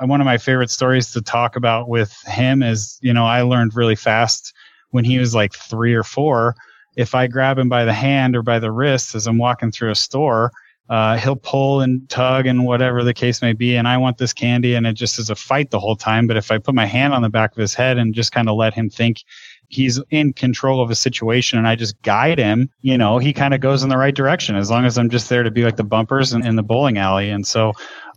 one 0.00 0.20
of 0.20 0.24
my 0.24 0.38
favorite 0.38 0.70
stories 0.70 1.12
to 1.12 1.20
talk 1.20 1.54
about 1.54 1.88
with 1.88 2.16
him 2.26 2.62
is, 2.62 2.98
you 3.02 3.12
know, 3.12 3.26
I 3.26 3.42
learned 3.42 3.76
really 3.76 3.96
fast 3.96 4.54
when 4.90 5.04
he 5.04 5.18
was 5.18 5.34
like 5.34 5.54
three 5.54 5.94
or 5.94 6.04
four. 6.04 6.54
If 6.96 7.14
I 7.14 7.26
grab 7.26 7.58
him 7.58 7.68
by 7.68 7.84
the 7.84 7.92
hand 7.92 8.36
or 8.36 8.42
by 8.42 8.58
the 8.58 8.72
wrist 8.72 9.14
as 9.14 9.26
I'm 9.26 9.38
walking 9.38 9.70
through 9.70 9.90
a 9.90 9.96
store, 9.96 10.52
uh, 10.88 11.16
he'll 11.16 11.36
pull 11.36 11.80
and 11.80 12.08
tug 12.08 12.46
and 12.46 12.64
whatever 12.66 13.02
the 13.02 13.14
case 13.14 13.40
may 13.40 13.52
be. 13.52 13.76
And 13.76 13.88
I 13.88 13.96
want 13.96 14.18
this 14.18 14.32
candy. 14.32 14.74
And 14.74 14.86
it 14.86 14.94
just 14.94 15.18
is 15.18 15.30
a 15.30 15.34
fight 15.34 15.70
the 15.70 15.80
whole 15.80 15.96
time. 15.96 16.26
But 16.26 16.36
if 16.36 16.50
I 16.50 16.58
put 16.58 16.74
my 16.74 16.86
hand 16.86 17.14
on 17.14 17.22
the 17.22 17.30
back 17.30 17.52
of 17.52 17.60
his 17.60 17.74
head 17.74 17.96
and 17.96 18.14
just 18.14 18.32
kind 18.32 18.48
of 18.48 18.56
let 18.56 18.74
him 18.74 18.90
think 18.90 19.24
he's 19.74 20.00
in 20.10 20.32
control 20.32 20.80
of 20.82 20.90
a 20.90 20.94
situation 20.94 21.58
and 21.58 21.68
I 21.68 21.74
just 21.76 22.00
guide 22.02 22.38
him, 22.38 22.70
you 22.80 22.96
know, 22.96 23.18
he 23.18 23.32
kind 23.32 23.54
of 23.54 23.60
goes 23.60 23.82
in 23.82 23.88
the 23.88 23.98
right 23.98 24.14
direction 24.14 24.56
as 24.56 24.70
long 24.70 24.84
as 24.84 24.96
I'm 24.96 25.10
just 25.10 25.28
there 25.28 25.42
to 25.42 25.50
be 25.50 25.64
like 25.64 25.76
the 25.76 25.84
bumpers 25.84 26.32
in, 26.32 26.46
in 26.46 26.56
the 26.56 26.62
bowling 26.62 26.98
alley. 26.98 27.30
And 27.30 27.46
so 27.46 27.72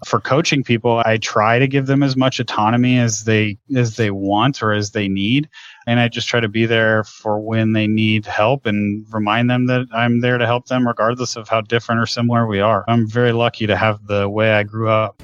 for 0.05 0.19
coaching 0.19 0.63
people, 0.63 1.01
I 1.05 1.17
try 1.17 1.59
to 1.59 1.67
give 1.67 1.87
them 1.87 2.03
as 2.03 2.15
much 2.15 2.39
autonomy 2.39 2.99
as 2.99 3.23
they 3.23 3.57
as 3.75 3.95
they 3.95 4.11
want 4.11 4.61
or 4.61 4.71
as 4.71 4.91
they 4.91 5.07
need 5.07 5.49
and 5.87 6.01
I 6.01 6.09
just 6.09 6.27
try 6.27 6.41
to 6.41 6.49
be 6.49 6.65
there 6.65 7.05
for 7.05 7.39
when 7.39 7.71
they 7.71 7.87
need 7.87 8.25
help 8.25 8.65
and 8.65 9.05
remind 9.09 9.49
them 9.49 9.67
that 9.67 9.87
I'm 9.93 10.19
there 10.19 10.37
to 10.37 10.45
help 10.45 10.67
them 10.67 10.85
regardless 10.85 11.37
of 11.37 11.47
how 11.47 11.61
different 11.61 12.01
or 12.01 12.05
similar 12.05 12.45
we 12.45 12.59
are. 12.59 12.83
I'm 12.89 13.07
very 13.07 13.31
lucky 13.31 13.67
to 13.67 13.77
have 13.77 14.05
the 14.05 14.27
way 14.29 14.51
I 14.51 14.63
grew 14.63 14.89
up. 14.89 15.23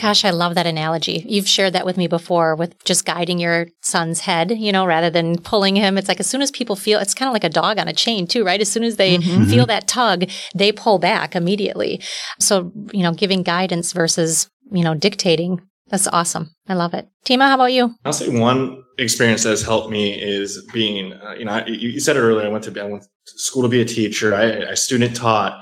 Gosh, 0.00 0.24
I 0.24 0.30
love 0.30 0.54
that 0.54 0.66
analogy. 0.66 1.24
You've 1.28 1.46
shared 1.46 1.74
that 1.74 1.84
with 1.84 1.98
me 1.98 2.06
before 2.06 2.56
with 2.56 2.82
just 2.84 3.04
guiding 3.04 3.38
your 3.38 3.66
son's 3.82 4.20
head, 4.20 4.50
you 4.50 4.72
know, 4.72 4.86
rather 4.86 5.10
than 5.10 5.36
pulling 5.38 5.76
him. 5.76 5.98
It's 5.98 6.08
like 6.08 6.20
as 6.20 6.26
soon 6.26 6.40
as 6.40 6.50
people 6.50 6.74
feel 6.74 6.98
it's 7.00 7.12
kind 7.12 7.28
of 7.28 7.34
like 7.34 7.44
a 7.44 7.50
dog 7.50 7.78
on 7.78 7.86
a 7.86 7.92
chain, 7.92 8.26
too, 8.26 8.42
right? 8.42 8.62
As 8.62 8.72
soon 8.72 8.82
as 8.82 8.96
they 8.96 9.18
mm-hmm. 9.18 9.44
feel 9.44 9.66
that 9.66 9.86
tug, 9.86 10.30
they 10.54 10.72
pull 10.72 10.98
back 10.98 11.36
immediately. 11.36 12.00
So, 12.38 12.72
you 12.92 13.02
know, 13.02 13.12
giving 13.12 13.42
guidance 13.42 13.92
versus, 13.92 14.48
you 14.72 14.82
know, 14.82 14.94
dictating. 14.94 15.60
That's 15.88 16.08
awesome. 16.08 16.50
I 16.66 16.74
love 16.74 16.94
it. 16.94 17.06
Tima, 17.26 17.48
how 17.48 17.56
about 17.56 17.72
you? 17.72 17.94
I'll 18.06 18.14
say 18.14 18.28
one 18.30 18.82
experience 18.96 19.42
that 19.42 19.50
has 19.50 19.62
helped 19.62 19.90
me 19.90 20.18
is 20.18 20.64
being, 20.72 21.12
uh, 21.12 21.32
you 21.32 21.44
know, 21.44 21.52
I, 21.52 21.66
you 21.66 22.00
said 22.00 22.16
it 22.16 22.20
earlier. 22.20 22.46
I 22.46 22.48
went 22.48 22.64
to, 22.64 22.80
I 22.80 22.84
went 22.84 23.02
to 23.02 23.38
school 23.38 23.64
to 23.64 23.68
be 23.68 23.82
a 23.82 23.84
teacher. 23.84 24.34
I, 24.34 24.70
I 24.70 24.74
student 24.74 25.14
taught. 25.14 25.60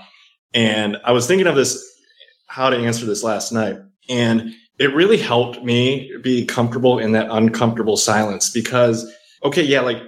And 0.54 0.96
I 1.04 1.10
was 1.10 1.26
thinking 1.26 1.48
of 1.48 1.56
this, 1.56 1.82
how 2.46 2.70
to 2.70 2.76
answer 2.76 3.04
this 3.04 3.24
last 3.24 3.50
night. 3.50 3.78
And 4.08 4.54
it 4.78 4.94
really 4.94 5.18
helped 5.18 5.62
me 5.62 6.12
be 6.22 6.44
comfortable 6.44 6.98
in 6.98 7.12
that 7.12 7.28
uncomfortable 7.30 7.96
silence 7.96 8.50
because, 8.50 9.10
okay, 9.42 9.62
yeah, 9.62 9.80
like 9.80 10.00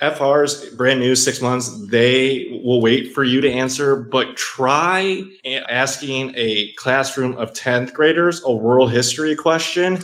FRs, 0.00 0.76
brand 0.76 1.00
new, 1.00 1.14
six 1.14 1.40
months, 1.40 1.70
they 1.88 2.60
will 2.64 2.80
wait 2.80 3.14
for 3.14 3.24
you 3.24 3.40
to 3.40 3.50
answer, 3.50 3.96
but 3.96 4.36
try 4.36 5.22
asking 5.68 6.32
a 6.36 6.72
classroom 6.74 7.36
of 7.36 7.52
10th 7.52 7.92
graders 7.92 8.42
a 8.44 8.52
world 8.52 8.90
history 8.90 9.34
question 9.34 9.98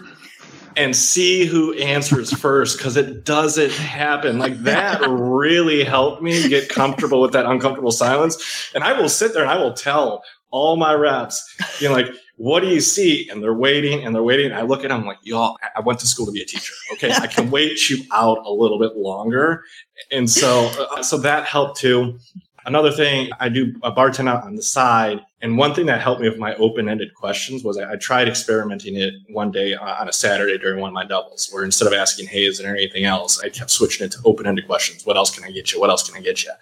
and 0.77 0.95
see 0.95 1.45
who 1.45 1.75
answers 1.75 2.33
first 2.39 2.79
because 2.79 2.97
it 2.97 3.25
doesn't 3.25 3.73
happen. 3.73 4.39
Like 4.39 4.63
that 4.63 5.01
really 5.09 5.85
helped 5.85 6.23
me 6.23 6.49
get 6.49 6.69
comfortable 6.69 7.21
with 7.21 7.33
that 7.33 7.47
uncomfortable 7.47 7.93
silence. 7.93 8.71
And 8.75 8.85
I 8.85 8.99
will 8.99 9.09
sit 9.09 9.35
there 9.35 9.43
and 9.43 9.51
I 9.51 9.59
will 9.59 9.75
tell 9.75 10.23
all 10.51 10.77
my 10.77 10.95
reps, 10.95 11.45
you 11.81 11.89
know, 11.89 11.95
like, 11.95 12.09
what 12.41 12.61
do 12.61 12.69
you 12.69 12.81
see? 12.81 13.29
And 13.29 13.43
they're 13.43 13.53
waiting 13.53 14.03
and 14.03 14.15
they're 14.15 14.23
waiting. 14.23 14.51
I 14.51 14.63
look 14.63 14.83
at 14.83 14.89
them 14.89 15.05
like, 15.05 15.19
y'all, 15.23 15.59
I 15.77 15.81
went 15.81 16.01
to 16.01 16.07
school 16.07 16.25
to 16.25 16.33
be 16.33 16.41
a 16.41 16.47
teacher. 16.47 16.73
Okay. 16.95 17.13
I 17.13 17.27
can 17.27 17.51
wait 17.51 17.91
you 17.91 18.03
out 18.13 18.39
a 18.47 18.51
little 18.51 18.79
bit 18.79 18.97
longer. 18.97 19.65
And 20.11 20.29
so, 20.29 20.71
uh, 20.97 21.03
so 21.03 21.19
that 21.19 21.45
helped 21.45 21.79
too. 21.79 22.19
Another 22.65 22.91
thing, 22.91 23.31
I 23.41 23.51
do 23.51 23.75
a 23.83 23.91
bartender 23.91 24.41
on 24.43 24.57
the 24.57 24.63
side. 24.63 25.21
And 25.43 25.59
one 25.59 25.75
thing 25.75 25.85
that 25.87 26.01
helped 26.01 26.23
me 26.23 26.31
with 26.31 26.39
my 26.39 26.55
open-ended 26.55 27.15
questions 27.15 27.63
was 27.63 27.77
I, 27.77 27.93
I, 27.93 27.97
tried 27.97 28.27
experimenting 28.27 28.97
it 28.97 29.13
one 29.29 29.51
day 29.51 29.75
on 29.75 30.09
a 30.09 30.13
Saturday 30.13 30.57
during 30.57 30.81
one 30.81 30.89
of 30.89 30.95
my 30.95 31.05
doubles, 31.05 31.49
where 31.53 31.65
instead 31.65 31.89
of 31.89 31.95
asking, 31.95 32.29
"Hey, 32.29 32.45
is 32.45 32.59
there 32.59 32.75
anything 32.75 33.05
else?" 33.05 33.41
I 33.41 33.49
kept 33.49 33.71
switching 33.71 34.07
it 34.07 34.13
to 34.13 34.19
open-ended 34.27 34.67
questions. 34.67 35.07
What 35.07 35.17
else 35.17 35.35
can 35.35 35.45
I 35.45 35.51
get 35.51 35.73
you? 35.73 35.81
What 35.81 35.89
else 35.89 36.09
can 36.09 36.19
I 36.19 36.23
get 36.23 36.45
you? 36.45 36.53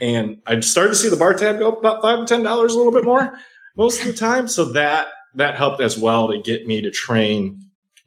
And 0.00 0.40
I 0.46 0.60
started 0.60 0.90
to 0.90 0.96
see 0.96 1.08
the 1.08 1.16
bar 1.16 1.34
tab 1.34 1.58
go 1.58 1.72
up 1.72 1.78
about 1.78 2.02
five 2.02 2.20
to 2.20 2.24
ten 2.24 2.44
dollars 2.44 2.74
a 2.74 2.76
little 2.76 2.92
bit 2.92 3.04
more 3.04 3.36
most 3.76 4.00
of 4.00 4.06
the 4.06 4.12
time. 4.12 4.48
So 4.48 4.66
that 4.72 5.08
that 5.34 5.56
helped 5.56 5.80
as 5.80 5.98
well 5.98 6.28
to 6.28 6.40
get 6.40 6.66
me 6.66 6.80
to 6.82 6.90
train 6.90 7.60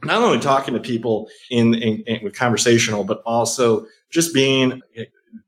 not 0.03 0.21
only 0.21 0.39
talking 0.39 0.73
to 0.73 0.79
people 0.79 1.27
in, 1.49 2.03
with 2.21 2.35
conversational, 2.35 3.03
but 3.03 3.21
also 3.25 3.87
just 4.11 4.33
being 4.33 4.81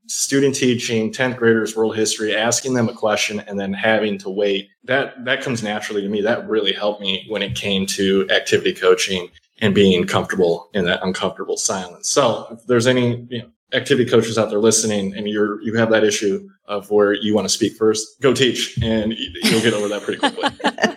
student 0.07 0.55
teaching 0.55 1.11
10th 1.11 1.37
graders 1.37 1.75
world 1.75 1.95
history 1.95 2.35
asking 2.35 2.73
them 2.73 2.89
a 2.89 2.93
question 2.93 3.39
and 3.41 3.59
then 3.59 3.73
having 3.73 4.17
to 4.17 4.29
wait. 4.29 4.69
That 4.85 5.25
that 5.25 5.41
comes 5.41 5.61
naturally 5.61 6.01
to 6.01 6.09
me. 6.09 6.21
That 6.21 6.47
really 6.47 6.73
helped 6.73 7.01
me 7.01 7.25
when 7.29 7.43
it 7.43 7.55
came 7.55 7.85
to 7.87 8.27
activity 8.29 8.73
coaching 8.73 9.29
and 9.59 9.73
being 9.75 10.05
comfortable 10.05 10.69
in 10.73 10.85
that 10.85 11.03
uncomfortable 11.03 11.57
silence. 11.57 12.09
So 12.09 12.47
if 12.51 12.65
there's 12.67 12.87
any 12.87 13.27
you 13.29 13.39
know, 13.39 13.49
activity 13.73 14.09
coaches 14.09 14.37
out 14.37 14.49
there 14.49 14.59
listening 14.59 15.13
and 15.15 15.27
you're 15.27 15.61
you 15.61 15.73
have 15.75 15.89
that 15.89 16.03
issue 16.03 16.47
of 16.65 16.89
where 16.89 17.13
you 17.13 17.35
want 17.35 17.45
to 17.45 17.53
speak 17.53 17.73
first 17.73 18.19
go 18.21 18.33
teach 18.33 18.77
and 18.81 19.13
you'll 19.43 19.61
get 19.61 19.73
over 19.73 19.87
that 19.89 20.01
pretty 20.03 20.19
quickly 20.19 20.96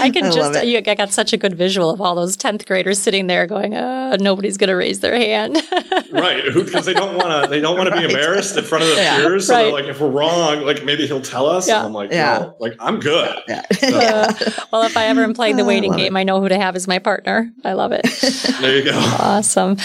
I 0.00 0.10
can 0.10 0.24
I 0.24 0.30
just, 0.30 0.64
you, 0.64 0.78
I 0.78 0.94
got 0.94 1.12
such 1.12 1.32
a 1.32 1.36
good 1.36 1.54
visual 1.54 1.90
of 1.90 2.00
all 2.00 2.14
those 2.14 2.36
10th 2.36 2.66
graders 2.66 2.98
sitting 2.98 3.26
there 3.26 3.46
going, 3.46 3.74
uh, 3.74 4.16
nobody's 4.20 4.56
going 4.56 4.68
to 4.68 4.74
raise 4.74 5.00
their 5.00 5.14
hand. 5.14 5.56
right. 6.12 6.42
Because 6.52 6.86
they 6.86 6.94
don't 6.94 7.16
want 7.16 7.44
to, 7.44 7.50
they 7.50 7.60
don't 7.60 7.76
want 7.76 7.90
to 7.90 7.96
be 7.96 8.04
embarrassed 8.12 8.56
in 8.56 8.64
front 8.64 8.84
of 8.84 8.90
their 8.90 9.04
yeah. 9.04 9.16
peers. 9.18 9.46
So 9.46 9.54
right. 9.54 9.72
like, 9.72 9.84
if 9.84 10.00
we're 10.00 10.10
wrong, 10.10 10.62
like 10.62 10.84
maybe 10.84 11.06
he'll 11.06 11.20
tell 11.20 11.46
us. 11.46 11.68
Yeah. 11.68 11.84
I'm 11.84 11.92
like, 11.92 12.10
yeah. 12.10 12.38
Well, 12.38 12.56
like 12.60 12.76
I'm 12.80 13.00
good. 13.00 13.38
Yeah. 13.48 13.62
So. 13.78 13.98
Uh, 13.98 14.32
well, 14.72 14.82
if 14.82 14.96
I 14.96 15.06
ever 15.06 15.22
am 15.22 15.34
playing 15.34 15.56
the 15.56 15.64
waiting 15.64 15.92
game, 15.92 16.16
it. 16.16 16.20
I 16.20 16.22
know 16.22 16.40
who 16.40 16.48
to 16.48 16.58
have 16.58 16.76
as 16.76 16.88
my 16.88 16.98
partner. 16.98 17.52
I 17.64 17.74
love 17.74 17.92
it. 17.92 18.04
there 18.60 18.76
you 18.76 18.84
go. 18.84 18.98
Awesome. 19.18 19.76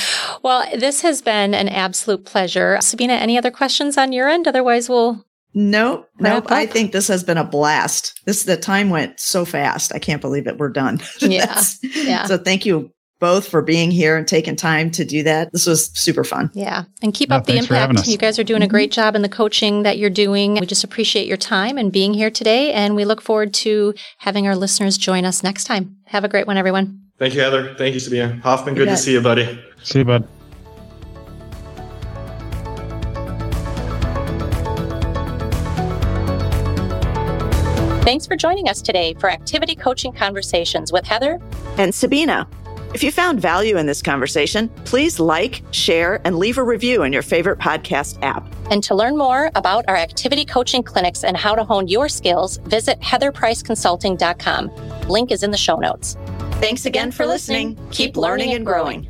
Well, 0.43 0.65
this 0.77 1.01
has 1.01 1.21
been 1.21 1.53
an 1.53 1.69
absolute 1.69 2.25
pleasure. 2.25 2.77
Sabina, 2.81 3.13
any 3.13 3.37
other 3.37 3.51
questions 3.51 3.97
on 3.97 4.11
your 4.11 4.27
end? 4.27 4.47
Otherwise, 4.47 4.89
we'll 4.89 5.25
Nope. 5.55 6.09
Nope. 6.19 6.51
I 6.51 6.65
think 6.65 6.91
this 6.91 7.07
has 7.07 7.23
been 7.23 7.37
a 7.37 7.43
blast. 7.43 8.19
This 8.25 8.43
the 8.43 8.57
time 8.57 8.89
went 8.89 9.19
so 9.19 9.45
fast. 9.45 9.95
I 9.95 9.99
can't 9.99 10.21
believe 10.21 10.47
it. 10.47 10.57
We're 10.57 10.69
done. 10.69 10.99
Yeah. 11.21 11.61
yeah. 11.81 12.25
So 12.25 12.37
thank 12.37 12.65
you 12.65 12.91
both 13.19 13.47
for 13.47 13.61
being 13.61 13.89
here 13.89 14.17
and 14.17 14.27
taking 14.27 14.55
time 14.55 14.91
to 14.91 15.05
do 15.05 15.23
that. 15.23 15.51
This 15.51 15.65
was 15.65 15.89
super 15.97 16.23
fun. 16.23 16.51
Yeah. 16.53 16.83
And 17.01 17.13
keep 17.13 17.29
no, 17.29 17.37
up 17.37 17.45
the 17.45 17.57
impact. 17.57 18.05
You 18.07 18.17
guys 18.17 18.37
are 18.37 18.43
doing 18.43 18.61
a 18.61 18.67
great 18.67 18.91
mm-hmm. 18.91 19.01
job 19.01 19.15
in 19.15 19.21
the 19.21 19.29
coaching 19.29 19.83
that 19.83 19.97
you're 19.97 20.09
doing. 20.09 20.55
We 20.55 20.65
just 20.65 20.83
appreciate 20.83 21.27
your 21.27 21.37
time 21.37 21.77
and 21.77 21.91
being 21.91 22.13
here 22.13 22.29
today. 22.29 22.73
And 22.73 22.95
we 22.95 23.05
look 23.05 23.21
forward 23.21 23.53
to 23.55 23.93
having 24.19 24.47
our 24.47 24.55
listeners 24.55 24.97
join 24.97 25.25
us 25.25 25.41
next 25.41 25.63
time. 25.63 25.97
Have 26.05 26.23
a 26.23 26.29
great 26.29 26.47
one, 26.47 26.57
everyone. 26.57 27.01
Thank 27.17 27.33
you, 27.33 27.41
Heather. 27.41 27.73
Thank 27.75 27.93
you, 27.93 27.99
Sabina. 27.99 28.39
Hoffman, 28.43 28.75
good 28.75 28.89
to 28.89 28.97
see 28.97 29.13
you, 29.13 29.21
buddy. 29.21 29.59
See 29.83 29.99
you, 29.99 30.05
bud. 30.05 30.27
Thanks 38.05 38.27
for 38.27 38.35
joining 38.35 38.69
us 38.69 38.83
today 38.83 39.15
for 39.15 39.31
Activity 39.31 39.75
Coaching 39.75 40.13
Conversations 40.13 40.91
with 40.91 41.07
Heather 41.07 41.41
and 41.79 41.93
Sabina. 41.93 42.47
If 42.93 43.01
you 43.01 43.11
found 43.11 43.41
value 43.41 43.77
in 43.77 43.87
this 43.87 44.03
conversation, 44.03 44.69
please 44.85 45.19
like, 45.19 45.63
share, 45.71 46.21
and 46.23 46.37
leave 46.37 46.59
a 46.59 46.63
review 46.63 47.01
in 47.01 47.11
your 47.11 47.23
favorite 47.23 47.57
podcast 47.57 48.21
app. 48.21 48.47
And 48.69 48.83
to 48.83 48.93
learn 48.93 49.17
more 49.17 49.49
about 49.55 49.85
our 49.87 49.95
activity 49.95 50.45
coaching 50.45 50.83
clinics 50.83 51.23
and 51.23 51.35
how 51.35 51.55
to 51.55 51.63
hone 51.63 51.87
your 51.87 52.07
skills, 52.07 52.57
visit 52.57 52.99
heatherpriceconsulting.com. 52.99 55.07
Link 55.09 55.31
is 55.31 55.41
in 55.41 55.49
the 55.49 55.57
show 55.57 55.77
notes. 55.77 56.15
Thanks 56.61 56.85
again 56.85 57.11
for 57.11 57.25
listening. 57.25 57.75
Keep 57.89 58.17
learning 58.17 58.53
and 58.53 58.63
growing. 58.63 59.09